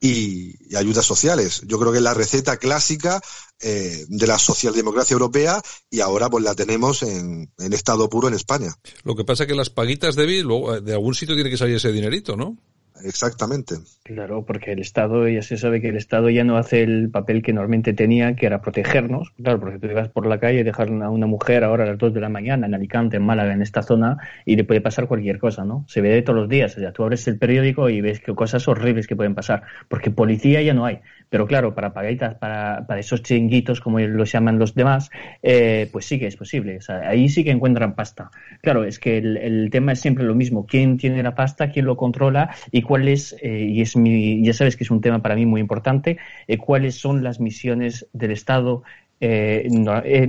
y, 0.00 0.74
ayudas 0.76 1.06
sociales. 1.06 1.62
Yo 1.66 1.78
creo 1.78 1.92
que 1.92 1.98
es 1.98 2.04
la 2.04 2.14
receta 2.14 2.56
clásica 2.58 3.20
eh, 3.60 4.04
de 4.08 4.26
la 4.26 4.38
socialdemocracia 4.38 5.14
europea 5.14 5.62
y 5.90 6.00
ahora 6.00 6.28
pues 6.28 6.44
la 6.44 6.54
tenemos 6.54 7.02
en, 7.02 7.50
en, 7.58 7.72
estado 7.72 8.08
puro 8.08 8.28
en 8.28 8.34
España. 8.34 8.74
Lo 9.02 9.14
que 9.14 9.24
pasa 9.24 9.44
es 9.44 9.48
que 9.48 9.54
las 9.54 9.70
paguitas 9.70 10.14
de 10.14 10.26
Bill, 10.26 10.48
de 10.82 10.92
algún 10.92 11.14
sitio 11.14 11.34
tiene 11.34 11.50
que 11.50 11.56
salir 11.56 11.76
ese 11.76 11.92
dinerito, 11.92 12.36
¿no? 12.36 12.58
Exactamente. 13.02 13.76
Claro, 14.02 14.44
porque 14.44 14.72
el 14.72 14.80
Estado, 14.80 15.26
ya 15.28 15.42
se 15.42 15.56
sabe 15.56 15.80
que 15.80 15.88
el 15.88 15.96
Estado 15.96 16.28
ya 16.28 16.44
no 16.44 16.58
hace 16.58 16.82
el 16.82 17.10
papel 17.10 17.42
que 17.42 17.52
normalmente 17.52 17.94
tenía, 17.94 18.36
que 18.36 18.46
era 18.46 18.60
protegernos. 18.60 19.32
Claro, 19.42 19.60
porque 19.60 19.78
tú 19.78 19.94
vas 19.94 20.08
por 20.08 20.26
la 20.26 20.38
calle 20.38 20.60
y 20.60 20.62
dejar 20.62 20.88
a 20.88 21.10
una 21.10 21.26
mujer 21.26 21.64
ahora 21.64 21.84
a 21.84 21.86
las 21.86 21.98
2 21.98 22.12
de 22.12 22.20
la 22.20 22.28
mañana 22.28 22.66
en 22.66 22.74
Alicante, 22.74 23.16
en 23.16 23.24
Málaga, 23.24 23.52
en 23.52 23.62
esta 23.62 23.82
zona, 23.82 24.18
y 24.44 24.56
le 24.56 24.64
puede 24.64 24.80
pasar 24.80 25.08
cualquier 25.08 25.38
cosa, 25.38 25.64
¿no? 25.64 25.84
Se 25.88 26.00
ve 26.00 26.10
de 26.10 26.22
todos 26.22 26.38
los 26.38 26.48
días. 26.48 26.76
O 26.76 26.80
sea, 26.80 26.92
tú 26.92 27.02
abres 27.02 27.26
el 27.28 27.38
periódico 27.38 27.88
y 27.88 28.00
ves 28.00 28.20
que 28.20 28.34
cosas 28.34 28.68
horribles 28.68 29.06
que 29.06 29.16
pueden 29.16 29.34
pasar, 29.34 29.62
porque 29.88 30.10
policía 30.10 30.60
ya 30.62 30.74
no 30.74 30.84
hay. 30.84 31.00
Pero 31.30 31.46
claro, 31.46 31.74
para 31.74 31.92
pagaitas, 31.92 32.36
para, 32.36 32.86
para 32.86 33.00
esos 33.00 33.22
chinguitos, 33.22 33.80
como 33.80 33.98
los 33.98 34.30
llaman 34.30 34.58
los 34.58 34.74
demás, 34.74 35.10
eh, 35.42 35.88
pues 35.90 36.04
sí 36.04 36.18
que 36.18 36.26
es 36.26 36.36
posible. 36.36 36.76
O 36.76 36.80
sea, 36.80 37.08
ahí 37.08 37.28
sí 37.28 37.42
que 37.42 37.50
encuentran 37.50 37.94
pasta. 37.94 38.30
Claro, 38.62 38.84
es 38.84 38.98
que 38.98 39.18
el, 39.18 39.68
tema 39.72 39.92
es 39.92 40.00
siempre 40.00 40.24
lo 40.24 40.34
mismo. 40.34 40.66
¿Quién 40.66 40.96
tiene 40.96 41.22
la 41.22 41.34
pasta? 41.34 41.70
¿Quién 41.70 41.86
lo 41.86 41.96
controla? 41.96 42.54
¿Y 42.70 42.82
cuál 42.84 43.08
es, 43.08 43.34
eh, 43.42 43.66
y 43.70 43.80
es 43.80 43.96
mi, 43.96 44.44
ya 44.44 44.52
sabes 44.52 44.76
que 44.76 44.84
es 44.84 44.90
un 44.90 45.00
tema 45.00 45.20
para 45.22 45.34
mí 45.34 45.46
muy 45.46 45.60
importante, 45.60 46.18
eh, 46.46 46.58
cuáles 46.58 46.94
son 46.94 47.24
las 47.24 47.40
misiones 47.40 48.06
del 48.12 48.30
Estado 48.30 48.82
eh, 49.20 49.68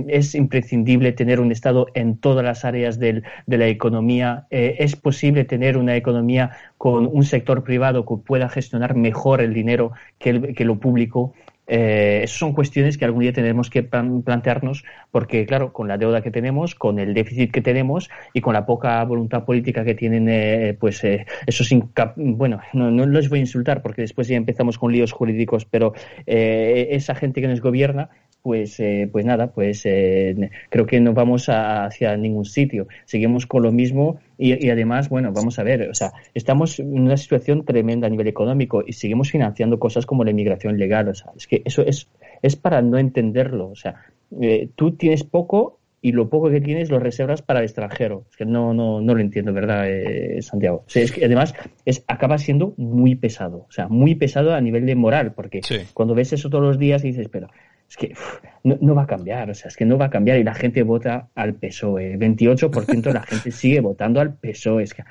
es 0.08 0.34
imprescindible 0.34 1.12
tener 1.12 1.40
un 1.40 1.52
Estado 1.52 1.86
en 1.94 2.16
todas 2.16 2.44
las 2.44 2.64
áreas 2.64 2.98
de 2.98 3.22
la 3.46 3.66
economía. 3.66 4.46
Es 4.48 4.96
posible 4.96 5.44
tener 5.44 5.76
una 5.76 5.96
economía 5.96 6.52
con 6.78 7.06
un 7.12 7.24
sector 7.24 7.62
privado 7.62 8.06
que 8.06 8.16
pueda 8.16 8.48
gestionar 8.48 8.94
mejor 8.94 9.42
el 9.42 9.52
dinero 9.52 9.92
que 10.18 10.64
lo 10.64 10.78
público. 10.78 11.34
Eh, 11.66 12.20
esas 12.24 12.38
son 12.38 12.52
cuestiones 12.52 12.96
que 12.96 13.04
algún 13.04 13.22
día 13.22 13.32
tendremos 13.32 13.70
que 13.70 13.82
plantearnos 13.82 14.84
porque, 15.10 15.46
claro, 15.46 15.72
con 15.72 15.88
la 15.88 15.98
deuda 15.98 16.22
que 16.22 16.30
tenemos, 16.30 16.74
con 16.74 16.98
el 16.98 17.14
déficit 17.14 17.50
que 17.50 17.60
tenemos 17.60 18.08
y 18.32 18.40
con 18.40 18.54
la 18.54 18.66
poca 18.66 19.02
voluntad 19.04 19.44
política 19.44 19.84
que 19.84 19.94
tienen, 19.94 20.28
eh, 20.28 20.76
pues 20.78 21.02
eh, 21.04 21.26
esos 21.46 21.68
bueno, 22.16 22.60
no, 22.72 22.90
no 22.90 23.06
los 23.06 23.28
voy 23.28 23.38
a 23.38 23.42
insultar 23.42 23.82
porque 23.82 24.02
después 24.02 24.28
ya 24.28 24.36
empezamos 24.36 24.78
con 24.78 24.92
líos 24.92 25.12
jurídicos, 25.12 25.64
pero 25.64 25.94
esa 26.26 27.14
gente 27.14 27.40
que 27.40 27.48
nos 27.48 27.60
gobierna 27.60 28.10
pues, 28.46 28.78
eh, 28.78 29.08
pues 29.10 29.24
nada, 29.24 29.48
pues 29.48 29.84
eh, 29.86 30.52
creo 30.70 30.86
que 30.86 31.00
no 31.00 31.12
vamos 31.12 31.48
hacia 31.48 32.16
ningún 32.16 32.44
sitio. 32.44 32.86
Seguimos 33.04 33.44
con 33.44 33.64
lo 33.64 33.72
mismo 33.72 34.20
y, 34.38 34.68
además, 34.68 35.08
bueno, 35.08 35.32
vamos 35.32 35.58
a 35.58 35.62
ver, 35.62 35.88
o 35.88 35.94
sea, 35.94 36.12
estamos 36.34 36.78
en 36.78 37.00
una 37.00 37.16
situación 37.16 37.64
tremenda 37.64 38.06
a 38.06 38.10
nivel 38.10 38.28
económico 38.28 38.82
y 38.86 38.92
seguimos 38.92 39.30
financiando 39.30 39.78
cosas 39.78 40.04
como 40.04 40.24
la 40.24 40.30
inmigración 40.30 40.78
legal. 40.78 41.08
O 41.08 41.14
sea, 41.14 41.32
es 41.36 41.46
que 41.46 41.62
eso 41.64 41.82
es, 41.82 42.08
es 42.42 42.56
para 42.56 42.82
no 42.82 42.98
entenderlo. 42.98 43.70
O 43.70 43.76
sea, 43.76 43.94
eh, 44.40 44.68
tú 44.74 44.92
tienes 44.92 45.24
poco 45.24 45.78
y 46.02 46.12
lo 46.12 46.28
poco 46.28 46.50
que 46.50 46.60
tienes 46.60 46.90
lo 46.90 46.98
reservas 46.98 47.40
para 47.40 47.60
el 47.60 47.64
extranjero. 47.64 48.26
Es 48.30 48.36
que 48.36 48.44
no, 48.44 48.74
no, 48.74 49.00
no 49.00 49.14
lo 49.14 49.20
entiendo, 49.20 49.52
¿verdad, 49.54 49.86
Santiago? 50.40 50.84
es 50.94 51.10
que 51.10 51.24
además 51.24 51.54
es, 51.86 52.04
acaba 52.06 52.36
siendo 52.36 52.74
muy 52.76 53.14
pesado, 53.14 53.64
o 53.68 53.72
sea, 53.72 53.88
muy 53.88 54.14
pesado 54.14 54.54
a 54.54 54.60
nivel 54.60 54.84
de 54.86 54.94
moral, 54.94 55.32
porque 55.32 55.62
cuando 55.94 56.14
ves 56.14 56.32
eso 56.34 56.50
todos 56.50 56.62
los 56.62 56.78
días 56.78 57.02
y 57.04 57.08
dices, 57.08 57.28
pero 57.28 57.48
es 57.88 57.96
que 57.96 58.14
no, 58.64 58.94
va 58.94 59.02
a 59.02 59.06
cambiar, 59.06 59.50
o 59.50 59.54
sea, 59.54 59.68
es 59.68 59.76
que 59.76 59.84
no 59.84 59.96
va 59.96 60.06
a 60.06 60.10
cambiar 60.10 60.38
y 60.38 60.44
la 60.44 60.54
gente 60.54 60.82
vota 60.82 61.28
al 61.34 61.54
PSOE. 61.54 62.18
28% 62.18 63.00
de 63.00 63.12
la 63.12 63.22
gente 63.22 63.50
sigue 63.50 63.80
votando 63.80 64.20
al 64.20 64.34
PSOE. 64.34 64.82
Es 64.82 64.94
que, 64.94 65.04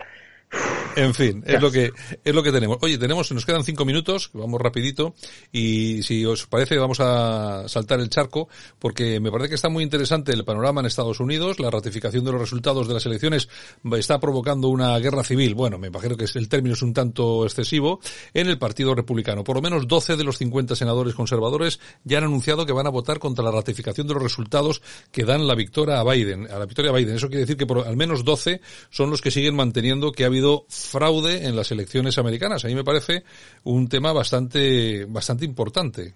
en 0.95 1.13
fin, 1.13 1.43
es 1.45 1.61
lo 1.61 1.71
que 1.71 1.91
es 2.23 2.35
lo 2.35 2.43
que 2.43 2.51
tenemos. 2.51 2.77
Oye, 2.81 2.97
tenemos, 2.97 3.31
nos 3.31 3.45
quedan 3.45 3.63
cinco 3.63 3.85
minutos, 3.85 4.29
vamos 4.33 4.61
rapidito, 4.61 5.15
y 5.51 6.03
si 6.03 6.25
os 6.25 6.47
parece 6.47 6.77
vamos 6.77 6.99
a 6.99 7.67
saltar 7.67 7.99
el 7.99 8.09
charco, 8.09 8.47
porque 8.79 9.19
me 9.19 9.31
parece 9.31 9.49
que 9.49 9.55
está 9.55 9.69
muy 9.69 9.83
interesante 9.83 10.33
el 10.33 10.45
panorama 10.45 10.81
en 10.81 10.87
Estados 10.87 11.19
Unidos, 11.19 11.59
la 11.59 11.69
ratificación 11.69 12.23
de 12.25 12.31
los 12.31 12.41
resultados 12.41 12.87
de 12.87 12.93
las 12.93 13.05
elecciones 13.05 13.49
está 13.97 14.19
provocando 14.19 14.69
una 14.69 14.97
guerra 14.99 15.23
civil, 15.23 15.55
bueno, 15.55 15.77
me 15.77 15.87
imagino 15.87 16.17
que 16.17 16.25
el 16.35 16.49
término 16.49 16.73
es 16.73 16.81
un 16.81 16.93
tanto 16.93 17.45
excesivo, 17.45 17.99
en 18.33 18.47
el 18.47 18.57
Partido 18.57 18.95
Republicano. 18.95 19.43
Por 19.43 19.55
lo 19.55 19.61
menos 19.61 19.87
12 19.87 20.17
de 20.17 20.23
los 20.23 20.37
50 20.37 20.75
senadores 20.75 21.13
conservadores 21.13 21.79
ya 22.03 22.17
han 22.17 22.25
anunciado 22.25 22.65
que 22.65 22.73
van 22.73 22.87
a 22.87 22.89
votar 22.89 23.19
contra 23.19 23.43
la 23.43 23.51
ratificación 23.51 24.07
de 24.07 24.13
los 24.13 24.23
resultados 24.23 24.81
que 25.11 25.23
dan 25.23 25.47
la 25.47 25.55
victoria 25.55 25.99
a 25.99 26.03
Biden, 26.03 26.51
a 26.51 26.59
la 26.59 26.65
victoria 26.65 26.91
a 26.91 26.93
Biden. 26.93 27.15
Eso 27.15 27.27
quiere 27.27 27.41
decir 27.41 27.57
que 27.57 27.65
por 27.65 27.87
al 27.87 27.95
menos 27.95 28.23
12 28.23 28.61
son 28.89 29.09
los 29.09 29.21
que 29.21 29.31
siguen 29.31 29.55
manteniendo 29.55 30.11
que 30.11 30.23
ha 30.23 30.27
habido 30.27 30.65
fraude 30.85 31.45
en 31.47 31.55
las 31.55 31.71
elecciones 31.71 32.17
americanas. 32.17 32.63
A 32.65 32.67
mí 32.67 32.75
me 32.75 32.83
parece 32.83 33.23
un 33.63 33.87
tema 33.87 34.13
bastante, 34.13 35.05
bastante 35.05 35.45
importante. 35.45 36.15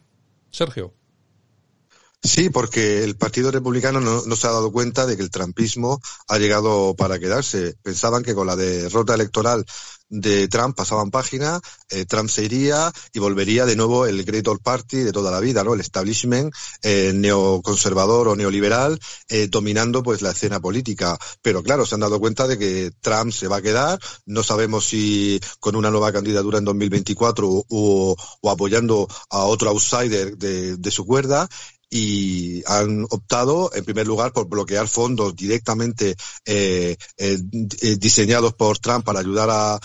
Sergio. 0.49 0.93
Sí, 2.21 2.49
porque 2.49 3.05
el 3.05 3.15
Partido 3.15 3.49
Republicano 3.49 4.01
no, 4.01 4.35
se 4.35 4.47
ha 4.47 4.51
dado 4.51 4.73
cuenta 4.73 5.05
de 5.05 5.15
que 5.15 5.23
el 5.23 5.31
trampismo 5.31 6.01
ha 6.27 6.38
llegado 6.38 6.93
para 6.95 7.17
quedarse. 7.17 7.75
Pensaban 7.81 8.23
que 8.23 8.35
con 8.35 8.45
la 8.45 8.57
derrota 8.57 9.13
electoral 9.13 9.65
de 10.09 10.47
Trump 10.49 10.75
pasaban 10.75 11.11
página, 11.11 11.61
eh, 11.89 12.03
Trump 12.05 12.29
se 12.29 12.43
iría 12.43 12.91
y 13.13 13.19
volvería 13.19 13.65
de 13.65 13.75
nuevo 13.77 14.05
el 14.05 14.25
Great 14.25 14.47
Old 14.47 14.61
Party 14.61 14.97
de 14.97 15.13
toda 15.13 15.31
la 15.31 15.39
vida, 15.39 15.63
¿no? 15.63 15.73
El 15.73 15.79
establishment 15.79 16.53
eh, 16.81 17.13
neoconservador 17.15 18.27
o 18.27 18.35
neoliberal 18.35 18.99
eh, 19.29 19.47
dominando 19.47 20.03
pues 20.03 20.21
la 20.21 20.31
escena 20.31 20.59
política. 20.59 21.17
Pero 21.41 21.63
claro, 21.63 21.85
se 21.85 21.95
han 21.95 22.01
dado 22.01 22.19
cuenta 22.19 22.47
de 22.47 22.57
que 22.57 22.91
Trump 22.99 23.31
se 23.31 23.47
va 23.47 23.57
a 23.57 23.61
quedar, 23.61 23.97
no 24.25 24.43
sabemos 24.43 24.85
si 24.85 25.39
con 25.59 25.77
una 25.77 25.91
nueva 25.91 26.11
candidatura 26.11 26.57
en 26.57 26.65
2024 26.65 27.47
o, 27.47 28.15
o 28.41 28.49
apoyando 28.49 29.07
a 29.29 29.45
otro 29.45 29.69
outsider 29.69 30.38
de, 30.38 30.75
de 30.75 30.91
su 30.91 31.05
cuerda 31.05 31.47
y 31.89 32.63
han 32.67 33.05
optado, 33.10 33.72
en 33.74 33.84
primer 33.84 34.05
lugar, 34.05 34.31
por 34.31 34.48
bloquear 34.48 34.88
fondos 34.88 35.36
directamente 35.36 36.15
eh, 36.46 36.96
eh, 37.17 37.38
eh, 37.81 37.96
diseñados 37.98 38.53
por 38.53 38.77
Trump 38.77 39.03
para 39.05 39.19
ayudar 39.19 39.50
a, 39.51 39.79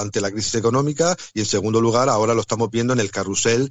ante 0.00 0.20
la 0.20 0.30
crisis 0.30 0.56
económica 0.56 1.16
y, 1.34 1.40
en 1.40 1.46
segundo 1.46 1.80
lugar, 1.80 2.08
ahora 2.08 2.34
lo 2.34 2.40
estamos 2.40 2.70
viendo 2.70 2.92
en 2.92 3.00
el 3.00 3.10
carrusel 3.10 3.70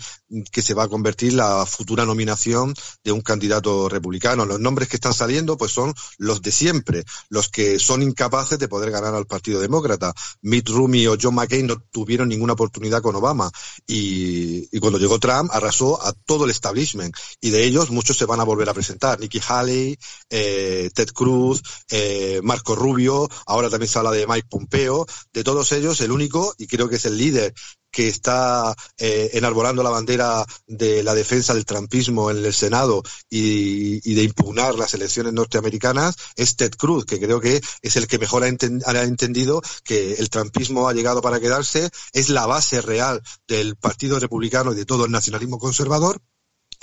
que 0.51 0.61
se 0.61 0.73
va 0.73 0.83
a 0.83 0.87
convertir 0.87 1.33
la 1.33 1.65
futura 1.65 2.05
nominación 2.05 2.73
de 3.03 3.11
un 3.11 3.21
candidato 3.21 3.89
republicano. 3.89 4.45
Los 4.45 4.59
nombres 4.59 4.87
que 4.87 4.95
están 4.95 5.13
saliendo, 5.13 5.57
pues 5.57 5.71
son 5.71 5.93
los 6.17 6.41
de 6.41 6.51
siempre, 6.51 7.03
los 7.29 7.49
que 7.49 7.79
son 7.79 8.03
incapaces 8.03 8.57
de 8.59 8.67
poder 8.67 8.91
ganar 8.91 9.15
al 9.15 9.25
Partido 9.25 9.59
Demócrata. 9.59 10.13
Mitt 10.41 10.69
Romney 10.69 11.07
o 11.07 11.17
John 11.21 11.35
McCain 11.35 11.67
no 11.67 11.81
tuvieron 11.91 12.29
ninguna 12.29 12.53
oportunidad 12.53 13.01
con 13.01 13.15
Obama 13.15 13.51
y, 13.85 14.67
y 14.75 14.79
cuando 14.79 14.99
llegó 14.99 15.19
Trump 15.19 15.49
arrasó 15.51 16.01
a 16.01 16.13
todo 16.13 16.45
el 16.45 16.51
establishment 16.51 17.15
de 17.49 17.63
ellos 17.63 17.91
muchos 17.91 18.17
se 18.17 18.25
van 18.25 18.39
a 18.39 18.43
volver 18.43 18.69
a 18.69 18.73
presentar. 18.73 19.19
Nikki 19.19 19.41
Haley, 19.45 19.97
eh, 20.29 20.89
Ted 20.93 21.09
Cruz, 21.09 21.61
eh, 21.89 22.39
Marco 22.43 22.75
Rubio, 22.75 23.29
ahora 23.45 23.69
también 23.69 23.89
se 23.89 23.99
habla 23.99 24.11
de 24.11 24.27
Mike 24.27 24.47
Pompeo. 24.49 25.05
De 25.33 25.43
todos 25.43 25.71
ellos, 25.71 26.01
el 26.01 26.11
único, 26.11 26.53
y 26.57 26.67
creo 26.67 26.89
que 26.89 26.95
es 26.97 27.05
el 27.05 27.17
líder 27.17 27.53
que 27.91 28.07
está 28.07 28.75
eh, 28.97 29.31
enarbolando 29.33 29.83
la 29.83 29.89
bandera 29.89 30.45
de 30.67 31.03
la 31.03 31.15
defensa 31.15 31.53
del 31.53 31.65
trampismo 31.65 32.29
en 32.29 32.37
el 32.37 32.53
Senado 32.53 33.03
y, 33.29 34.13
de 34.13 34.23
impugnar 34.23 34.75
las 34.75 34.93
elecciones 34.93 35.33
norteamericanas 35.33 36.15
es 36.35 36.55
Ted 36.55 36.71
Cruz, 36.71 37.05
que 37.05 37.19
creo 37.19 37.39
que 37.39 37.61
es 37.81 37.95
el 37.95 38.07
que 38.07 38.19
mejor 38.19 38.43
ha, 38.43 38.47
ha, 38.47 39.03
entendido 39.03 39.61
que 39.83 40.13
el 40.13 40.29
trampismo 40.29 40.87
ha 40.87 40.93
llegado 40.93 41.21
para 41.21 41.39
quedarse, 41.39 41.89
es 42.13 42.29
la 42.29 42.45
base 42.45 42.81
real 42.81 43.21
del 43.47 43.75
Partido 43.75 44.19
Republicano 44.19 44.73
y 44.73 44.75
de 44.75 44.85
todo 44.85 45.05
el 45.05 45.11
nacionalismo 45.11 45.57
conservador 45.57 46.21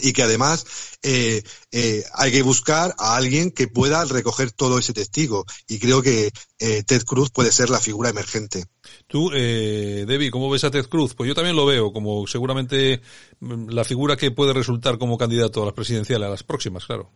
y 0.01 0.13
que 0.13 0.23
además 0.23 0.99
eh, 1.03 1.43
eh, 1.73 2.03
hay 2.15 2.33
que 2.33 2.43
buscar 2.43 2.95
a 2.99 3.17
alguien 3.17 3.51
que 3.51 3.69
pueda 3.69 4.05
recoger 4.05 4.53
todo 4.53 4.79
ese 4.79 4.93
testigo 4.93 5.45
y 5.69 5.79
creo 5.79 6.03
que 6.03 6.31
eh, 6.59 6.83
Ted 6.85 7.03
Cruz 7.05 7.31
puede 7.31 7.53
ser 7.53 7.71
la 7.71 7.81
figura 7.81 8.11
emergente. 8.11 8.65
Tú, 9.07 9.31
eh, 9.35 10.05
Debbie, 10.07 10.31
¿cómo 10.31 10.51
ves 10.51 10.65
a 10.65 10.71
Ted 10.71 10.87
Cruz? 10.87 11.15
Pues 11.15 11.29
yo 11.29 11.35
también 11.35 11.57
lo 11.57 11.67
veo 11.67 11.93
como 11.93 12.27
seguramente 12.27 13.01
mm, 13.41 13.71
la 13.71 13.85
figura 13.85 14.17
que 14.17 14.31
puede 14.31 14.53
resultar 14.53 14.99
como 14.99 15.19
candidato 15.19 15.63
a 15.63 15.67
las 15.67 15.75
presidenciales, 15.75 16.27
a 16.27 16.31
las 16.31 16.43
próximas, 16.43 16.85
claro. 16.87 17.11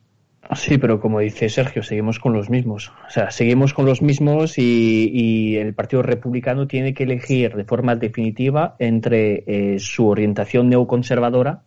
Sí, 0.57 0.79
pero 0.79 1.01
como 1.01 1.21
dice 1.21 1.49
Sergio, 1.49 1.83
seguimos 1.83 2.19
con 2.19 2.33
los 2.33 2.51
mismos. 2.51 2.93
O 3.07 3.11
sea, 3.11 3.31
seguimos 3.31 3.73
con 3.73 3.87
los 3.87 4.03
mismos 4.03 4.59
y, 4.59 5.11
y 5.13 5.57
el 5.57 5.75
Partido 5.75 6.03
Republicano 6.03 6.67
tiene 6.67 6.93
que 6.93 7.05
elegir 7.05 7.55
de 7.55 7.65
forma 7.65 7.95
definitiva 7.95 8.75
entre 8.81 9.45
eh, 9.47 9.79
su 9.79 10.09
orientación 10.09 10.69
neoconservadora, 10.69 11.63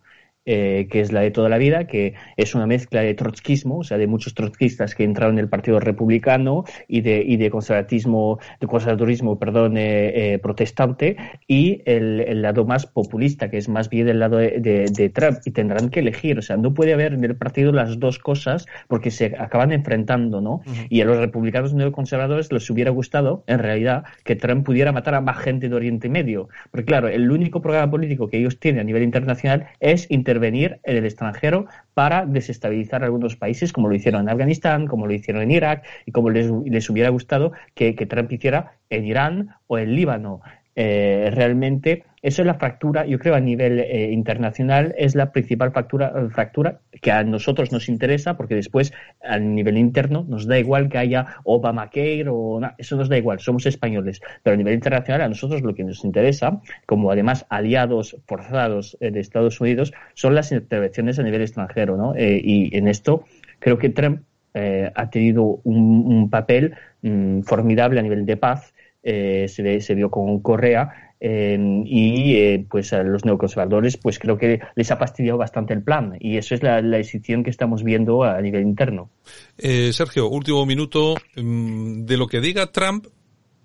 eh, 0.46 0.88
que 0.90 1.00
es 1.00 1.10
la 1.10 1.20
de 1.20 1.30
toda 1.30 1.48
la 1.48 1.56
vida, 1.56 1.86
que 1.86 2.12
es 2.36 2.54
una 2.54 2.66
mezcla 2.66 3.00
de 3.00 3.14
trotskismo, 3.14 3.78
o 3.78 3.82
sea, 3.82 3.96
de 3.96 4.06
muchos 4.06 4.34
trotskistas 4.34 4.94
que 4.94 5.02
entraron 5.02 5.36
en 5.36 5.38
el 5.38 5.48
Partido 5.48 5.80
Republicano 5.80 6.64
y 6.86 7.00
de, 7.00 7.24
y 7.26 7.38
de 7.38 7.48
conservatismo, 7.48 8.38
de 8.60 8.66
conservadurismo, 8.66 9.38
perdón, 9.38 9.78
eh, 9.78 10.34
eh, 10.34 10.38
protestante, 10.38 11.16
y 11.48 11.80
el, 11.86 12.42
lado 12.42 12.66
más 12.66 12.84
populista, 12.84 13.48
que 13.48 13.56
es 13.56 13.70
más 13.70 13.88
bien 13.88 14.06
el 14.06 14.18
lado 14.18 14.36
de, 14.36 15.10
Trump, 15.14 15.38
y 15.46 15.50
tendrán 15.52 15.88
que 15.88 16.00
elegir, 16.00 16.38
o 16.38 16.42
sea, 16.42 16.58
no 16.58 16.74
puede 16.74 16.92
haber 16.92 17.14
en 17.14 17.24
el 17.24 17.36
partido 17.36 17.72
las 17.72 17.98
dos 17.98 18.18
cosas 18.18 18.66
porque 18.86 19.10
se 19.10 19.34
acaban 19.38 19.72
enfrentando, 19.72 20.42
¿no? 20.42 20.60
Y 20.90 21.00
a 21.00 21.06
los 21.06 21.16
republicanos 21.16 21.72
neoconservadores 21.72 22.52
les 22.52 22.68
hubiera 22.68 22.90
gustado, 22.90 23.44
en 23.46 23.60
realidad, 23.60 24.04
que 24.24 24.36
Trump 24.36 24.66
pudiera 24.66 24.92
matar 24.92 25.14
a 25.14 25.22
más 25.22 25.38
gente 25.38 25.70
de 25.70 25.74
Oriente 25.74 26.10
Medio, 26.10 26.50
porque 26.70 26.84
claro, 26.84 27.08
el 27.08 27.30
único 27.30 27.62
programa 27.62 27.90
político 27.90 28.28
que 28.28 28.36
ellos 28.36 28.58
tienen 28.58 28.82
a 28.82 28.84
nivel 28.84 29.02
internacional 29.02 29.68
es 29.80 30.10
inter 30.10 30.33
intervenir 30.34 30.80
en 30.82 30.96
el 30.96 31.04
extranjero 31.04 31.66
para 31.94 32.26
desestabilizar 32.26 33.04
algunos 33.04 33.36
países, 33.36 33.72
como 33.72 33.88
lo 33.88 33.94
hicieron 33.94 34.22
en 34.22 34.30
Afganistán, 34.30 34.86
como 34.86 35.06
lo 35.06 35.12
hicieron 35.12 35.42
en 35.42 35.52
Irak 35.52 35.84
y 36.06 36.12
como 36.12 36.30
les, 36.30 36.50
les 36.64 36.90
hubiera 36.90 37.08
gustado 37.10 37.52
que, 37.74 37.94
Trump 37.94 38.30
hiciera 38.32 38.72
en 38.90 39.04
Irán 39.04 39.50
o 39.68 39.78
en 39.78 39.94
Líbano. 39.94 40.40
eh, 40.76 41.30
realmente 41.32 42.02
eso 42.24 42.40
es 42.40 42.46
la 42.46 42.54
fractura, 42.54 43.04
yo 43.04 43.18
creo 43.18 43.34
a 43.34 43.40
nivel 43.40 43.80
eh, 43.80 44.10
internacional 44.10 44.94
es 44.96 45.14
la 45.14 45.30
principal 45.30 45.72
fractura, 45.72 46.10
fractura 46.30 46.80
que 47.02 47.12
a 47.12 47.22
nosotros 47.22 47.70
nos 47.70 47.90
interesa 47.90 48.38
porque 48.38 48.54
después 48.54 48.94
a 49.22 49.38
nivel 49.38 49.76
interno 49.76 50.24
nos 50.26 50.46
da 50.46 50.58
igual 50.58 50.88
que 50.88 50.96
haya 50.96 51.36
Obamacare 51.44 52.24
o 52.30 52.62
eso 52.78 52.96
nos 52.96 53.10
da 53.10 53.18
igual, 53.18 53.40
somos 53.40 53.66
españoles, 53.66 54.22
pero 54.42 54.54
a 54.54 54.56
nivel 54.56 54.72
internacional 54.72 55.20
a 55.20 55.28
nosotros 55.28 55.60
lo 55.60 55.74
que 55.74 55.84
nos 55.84 56.02
interesa, 56.02 56.62
como 56.86 57.10
además 57.10 57.44
aliados 57.50 58.16
forzados 58.26 58.96
de 59.00 59.20
Estados 59.20 59.60
Unidos, 59.60 59.92
son 60.14 60.34
las 60.34 60.50
intervenciones 60.50 61.18
a 61.18 61.22
nivel 61.24 61.42
extranjero, 61.42 61.98
¿no? 61.98 62.14
y 62.16 62.74
en 62.74 62.88
esto 62.88 63.26
creo 63.58 63.76
que 63.76 63.90
Trump 63.90 64.22
ha 64.54 65.10
tenido 65.10 65.60
un, 65.64 66.30
papel 66.30 66.74
mm, 67.02 67.40
formidable 67.40 68.00
a 68.00 68.02
nivel 68.02 68.24
de 68.24 68.38
paz 68.38 68.73
eh, 69.06 69.48
se, 69.48 69.82
se, 69.82 69.94
vio 69.94 70.10
con 70.10 70.40
Correa 70.40 71.12
eh, 71.20 71.58
y 71.84 72.36
eh, 72.36 72.66
pues 72.70 72.94
a 72.94 73.02
los 73.02 73.26
neoconservadores 73.26 73.98
pues 73.98 74.18
creo 74.18 74.38
que 74.38 74.60
les 74.74 74.90
ha 74.90 74.96
fastidiado 74.96 75.36
bastante 75.36 75.74
el 75.74 75.82
plan 75.82 76.16
y 76.18 76.38
eso 76.38 76.54
es 76.54 76.62
la, 76.62 76.80
decisión 76.80 77.44
que 77.44 77.50
estamos 77.50 77.82
viendo 77.82 78.22
a 78.22 78.40
nivel 78.40 78.62
interno. 78.62 79.10
Sergio, 79.58 80.28
último 80.28 80.64
minuto. 80.64 81.16
Mm, 81.36 82.06
de 82.06 82.16
lo 82.16 82.26
que 82.26 82.40
diga 82.40 82.72
Trump, 82.72 83.08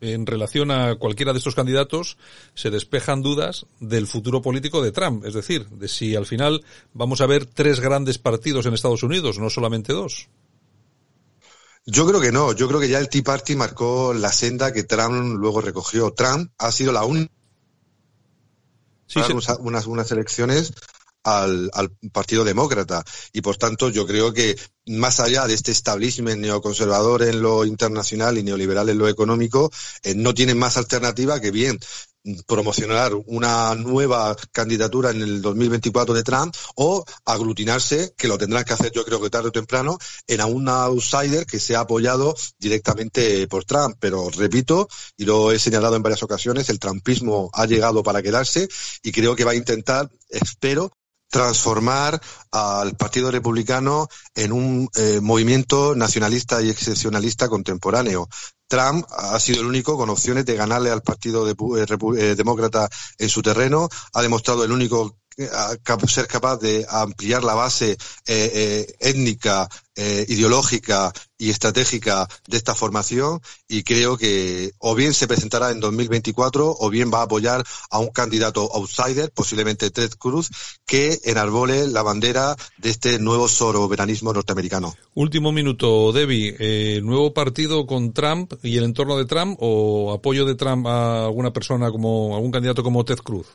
en 0.02 0.26
relación 0.26 0.72
a 0.72 0.96
cualquiera 0.96 1.32
de 1.32 1.38
estos 1.38 1.56
candidatos 1.56 2.18
se 2.54 2.70
despejan 2.70 3.22
dudas 3.22 3.66
del 3.80 4.08
futuro 4.08 4.42
político 4.42 4.82
de 4.82 4.92
Trump, 4.92 5.24
es 5.26 5.34
decir, 5.34 5.68
de 5.70 5.88
si 5.88 6.18
al 6.18 6.26
final 6.26 6.66
vamos 6.94 7.22
a 7.22 7.28
ver 7.28 7.46
tres 7.46 7.80
grandes 7.80 8.18
partidos 8.18 8.66
en 8.66 8.74
Estados 8.74 9.04
Unidos, 9.04 9.40
no 9.40 9.50
solamente 9.50 9.94
dos. 9.94 10.28
Yo 11.92 12.06
creo 12.06 12.22
que 12.22 12.32
no, 12.32 12.54
yo 12.54 12.68
creo 12.68 12.80
que 12.80 12.88
ya 12.88 13.00
el 13.00 13.10
Tea 13.10 13.24
Party 13.24 13.56
marcó 13.56 14.14
la 14.14 14.32
senda 14.32 14.72
que 14.72 14.84
Trump 14.84 15.38
luego 15.40 15.60
recogió. 15.60 16.12
Trump 16.12 16.52
ha 16.60 16.72
sido 16.72 16.92
la 16.92 17.04
única 17.04 17.32
sí, 19.08 19.20
unas, 19.60 19.88
unas 19.88 20.12
elecciones 20.12 20.74
al, 21.24 21.72
al, 21.74 21.90
Partido 22.12 22.44
Demócrata. 22.44 23.04
Y 23.34 23.42
por 23.42 23.58
tanto, 23.58 23.90
yo 23.90 24.06
creo 24.06 24.34
que 24.34 24.56
más 24.86 25.20
allá 25.20 25.48
de 25.48 25.56
este 25.56 25.72
establishment 25.72 26.40
neoconservador 26.40 27.24
en 27.24 27.42
lo 27.42 27.66
internacional 27.66 28.38
y 28.38 28.44
neoliberal 28.44 28.90
en 28.90 28.98
lo 29.00 29.08
económico, 29.08 29.72
eh, 30.04 30.14
no 30.16 30.34
tienen 30.34 30.60
más 30.60 30.78
alternativa 30.78 31.42
que 31.42 31.52
bien 31.52 31.80
promocionar 32.48 33.14
una 33.28 33.74
nueva 33.76 34.36
candidatura 34.52 35.12
en 35.12 35.22
el 35.22 35.42
2024 35.42 36.14
de 36.14 36.24
Trump 36.24 36.56
o 36.76 37.06
aglutinarse, 37.26 38.14
que 38.18 38.28
lo 38.28 38.38
tendrán 38.38 38.66
que 38.66 38.74
hacer 38.74 38.92
yo 38.92 39.06
creo 39.06 39.22
que 39.22 39.30
tarde 39.30 39.50
o 39.50 39.52
temprano, 39.52 39.98
en 40.28 40.42
a 40.42 40.46
un 40.46 40.68
outsider 40.68 41.46
que 41.46 41.60
sea 41.60 41.82
apoyado 41.82 42.36
directamente 42.58 43.48
por 43.48 43.66
Trump. 43.66 43.96
Pero 44.00 44.30
repito, 44.30 44.88
y 45.18 45.26
lo 45.26 45.52
he 45.52 45.60
señalado 45.60 45.96
en 45.96 46.04
varias 46.04 46.24
ocasiones, 46.24 46.70
el 46.70 46.80
trumpismo 46.80 47.50
ha 47.54 47.66
llegado 47.66 48.04
para 48.04 48.22
quedarse 48.22 48.68
y 49.02 49.12
creo 49.12 49.36
que 49.36 49.46
va 49.46 49.52
a 49.52 49.56
intentar, 49.56 50.10
espero, 50.30 50.92
transformar 51.30 52.20
al 52.52 52.96
Partido 52.96 53.32
Republicano 53.32 54.08
en 54.36 54.52
un 54.52 54.90
eh, 54.96 55.20
movimiento 55.22 55.96
nacionalista 55.96 56.62
y 56.62 56.70
excepcionalista 56.70 57.48
contemporáneo. 57.48 58.28
Trump 58.68 59.06
ha 59.10 59.40
sido 59.40 59.62
el 59.62 59.68
único 59.68 59.98
con 59.98 60.10
opciones 60.10 60.46
de 60.46 60.56
ganarle 60.56 60.92
al 60.92 61.02
Partido 61.02 61.48
eh, 61.50 61.56
eh, 61.56 62.36
Demócrata 62.36 62.90
en 63.18 63.30
su 63.30 63.42
terreno, 63.42 63.90
ha 64.14 64.22
demostrado 64.22 64.64
el 64.64 64.72
único 64.72 65.18
ser 66.08 66.28
capaz 66.28 66.58
de 66.58 66.86
ampliar 66.90 67.46
la 67.46 67.54
base 67.54 67.98
étnica, 68.26 69.70
eh, 70.02 70.26
ideológica 70.30 71.12
y 71.38 71.50
estratégica 71.50 72.26
de 72.48 72.56
esta 72.56 72.74
formación 72.74 73.42
y 73.68 73.84
creo 73.84 74.18
que 74.18 74.72
o 74.78 74.96
bien 74.96 75.14
se 75.14 75.28
presentará 75.28 75.72
en 75.72 75.82
2024 75.82 76.74
o 76.80 76.90
bien 76.90 77.12
va 77.14 77.20
a 77.20 77.24
apoyar 77.24 77.66
a 77.90 78.00
un 78.00 78.08
candidato 78.08 78.62
outsider, 78.74 79.30
posiblemente 79.32 79.92
Ted 79.92 80.12
Cruz, 80.18 80.52
que 80.86 81.20
enarbole 81.26 81.88
la 81.88 82.02
bandera 82.02 82.56
de 82.78 82.90
este 82.92 83.20
nuevo 83.20 83.50
soberanismo 83.50 84.32
norteamericano. 84.32 84.96
Último 85.16 85.52
minuto, 85.52 86.14
Debbie. 86.14 87.02
¿Nuevo 87.02 87.34
partido 87.34 87.86
con 87.86 88.14
Trump 88.14 88.54
y 88.64 88.78
el 88.78 88.86
entorno 88.86 89.18
de 89.18 89.26
Trump 89.26 89.58
o 89.60 90.14
apoyo 90.14 90.46
de 90.46 90.56
Trump 90.56 90.88
a 90.88 91.26
alguna 91.26 91.52
persona 91.52 91.92
como 91.92 92.38
algún 92.38 92.52
candidato 92.52 92.84
como 92.84 93.04
Ted 93.04 93.18
Cruz? 93.18 93.48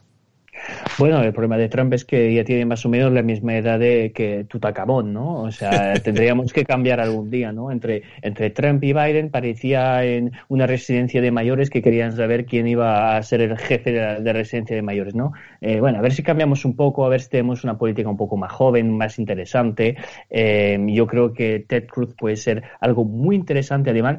Bueno, 0.98 1.22
el 1.22 1.32
problema 1.32 1.56
de 1.56 1.68
Trump 1.68 1.92
es 1.92 2.04
que 2.04 2.32
ya 2.32 2.44
tiene 2.44 2.64
más 2.64 2.84
o 2.86 2.88
menos 2.88 3.12
la 3.12 3.22
misma 3.22 3.56
edad 3.56 3.78
de 3.78 4.12
que 4.14 4.44
Tutacabón, 4.44 5.12
¿no? 5.12 5.42
O 5.42 5.50
sea, 5.50 5.94
tendríamos 6.04 6.52
que 6.52 6.64
cambiar 6.64 7.00
algún 7.00 7.30
día, 7.30 7.52
¿no? 7.52 7.70
Entre, 7.70 8.02
entre 8.22 8.50
Trump 8.50 8.82
y 8.84 8.92
Biden 8.92 9.30
parecía 9.30 10.04
en 10.04 10.32
una 10.48 10.66
residencia 10.66 11.20
de 11.20 11.30
mayores 11.30 11.70
que 11.70 11.82
querían 11.82 12.12
saber 12.16 12.46
quién 12.46 12.66
iba 12.66 13.16
a 13.16 13.22
ser 13.22 13.40
el 13.40 13.58
jefe 13.58 13.92
de 13.92 14.20
la 14.20 14.32
residencia 14.32 14.76
de 14.76 14.82
mayores, 14.82 15.14
¿no? 15.14 15.32
Eh, 15.60 15.80
bueno, 15.80 15.98
a 15.98 16.02
ver 16.02 16.12
si 16.12 16.22
cambiamos 16.22 16.64
un 16.64 16.76
poco, 16.76 17.04
a 17.04 17.08
ver 17.08 17.20
si 17.20 17.28
tenemos 17.28 17.64
una 17.64 17.76
política 17.76 18.08
un 18.08 18.16
poco 18.16 18.36
más 18.36 18.52
joven, 18.52 18.96
más 18.96 19.18
interesante. 19.18 19.96
Eh, 20.30 20.78
yo 20.88 21.06
creo 21.06 21.32
que 21.32 21.64
Ted 21.66 21.86
Cruz 21.86 22.14
puede 22.16 22.36
ser 22.36 22.62
algo 22.80 23.04
muy 23.04 23.36
interesante, 23.36 23.90
además 23.90 24.18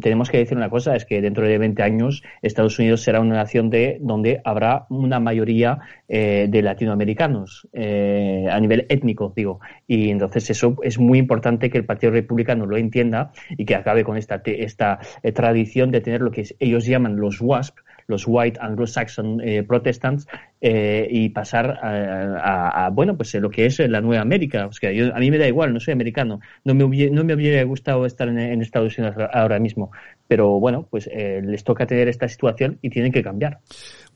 tenemos 0.00 0.30
que 0.30 0.38
decir 0.38 0.56
una 0.56 0.70
cosa, 0.70 0.96
es 0.96 1.04
que 1.04 1.20
dentro 1.20 1.46
de 1.46 1.58
20 1.58 1.82
años 1.82 2.22
Estados 2.42 2.78
Unidos 2.78 3.02
será 3.02 3.20
una 3.20 3.36
nación 3.36 3.70
de 3.70 3.98
donde 4.00 4.40
habrá 4.44 4.86
una 4.90 5.20
mayoría 5.20 5.78
eh, 6.08 6.46
de 6.48 6.62
latinoamericanos 6.62 7.68
eh, 7.72 8.46
a 8.50 8.58
nivel 8.60 8.86
étnico, 8.88 9.32
digo. 9.34 9.60
Y 9.86 10.10
entonces 10.10 10.50
eso 10.50 10.76
es 10.82 10.98
muy 10.98 11.18
importante 11.18 11.70
que 11.70 11.78
el 11.78 11.84
Partido 11.84 12.12
Republicano 12.12 12.66
lo 12.66 12.76
entienda 12.76 13.32
y 13.50 13.64
que 13.64 13.74
acabe 13.74 14.04
con 14.04 14.16
esta, 14.16 14.42
esta 14.44 14.98
eh, 15.22 15.32
tradición 15.32 15.90
de 15.90 16.00
tener 16.00 16.20
lo 16.20 16.30
que 16.30 16.44
ellos 16.58 16.86
llaman 16.86 17.16
los 17.16 17.40
WASP, 17.40 17.78
los 18.08 18.24
White 18.26 18.60
Anglo-Saxon 18.62 19.42
Protestants, 19.66 20.28
y 20.60 21.28
pasar 21.28 21.78
a, 21.82 22.90
bueno, 22.92 23.16
pues 23.16 23.34
lo 23.34 23.50
que 23.50 23.66
es 23.66 23.78
la 23.78 24.00
Nueva 24.00 24.22
América. 24.22 24.68
a 24.68 25.18
mí 25.18 25.30
me 25.30 25.38
da 25.38 25.46
igual, 25.46 25.72
no 25.72 25.80
soy 25.80 25.92
americano, 25.92 26.40
no 26.64 26.74
me, 26.74 26.84
hubiera, 26.84 27.14
no 27.14 27.24
me 27.24 27.34
hubiera 27.34 27.62
gustado 27.64 28.06
estar 28.06 28.28
en 28.28 28.62
Estados 28.62 28.98
Unidos 28.98 29.16
ahora 29.32 29.58
mismo 29.58 29.90
pero 30.28 30.58
bueno, 30.58 30.86
pues 30.90 31.08
eh, 31.12 31.40
les 31.44 31.62
toca 31.64 31.86
tener 31.86 32.08
esta 32.08 32.28
situación 32.28 32.78
y 32.82 32.90
tienen 32.90 33.12
que 33.12 33.22
cambiar. 33.22 33.60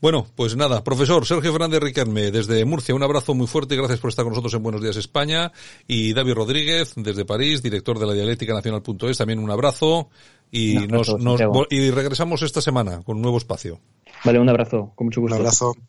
Bueno, 0.01 0.25
pues 0.35 0.55
nada, 0.55 0.83
profesor 0.83 1.25
Sergio 1.25 1.51
Fernández 1.51 1.79
Riquelme 1.79 2.31
desde 2.31 2.65
Murcia, 2.65 2.95
un 2.95 3.03
abrazo 3.03 3.33
muy 3.33 3.47
fuerte 3.47 3.75
y 3.75 3.77
gracias 3.77 3.99
por 3.99 4.09
estar 4.09 4.23
con 4.23 4.31
nosotros 4.31 4.53
en 4.55 4.63
Buenos 4.63 4.81
Días 4.81 4.97
España. 4.97 5.51
Y 5.87 6.13
David 6.13 6.33
Rodríguez 6.33 6.93
desde 6.95 7.25
París, 7.25 7.61
director 7.61 7.99
de 7.99 8.07
la 8.07 8.13
dialéctica 8.13 8.53
nacional.es, 8.53 9.17
también 9.17 9.39
un 9.39 9.51
abrazo. 9.51 10.09
Y, 10.53 10.87
nos, 10.87 11.15
y 11.69 11.91
regresamos 11.91 12.41
esta 12.41 12.59
semana 12.59 13.01
con 13.03 13.17
un 13.17 13.21
nuevo 13.21 13.37
espacio. 13.37 13.79
Vale, 14.25 14.39
un 14.39 14.49
abrazo, 14.49 14.91
con 14.95 15.05
mucho 15.05 15.21
gusto. 15.21 15.35
Un 15.35 15.41
abrazo. 15.41 15.73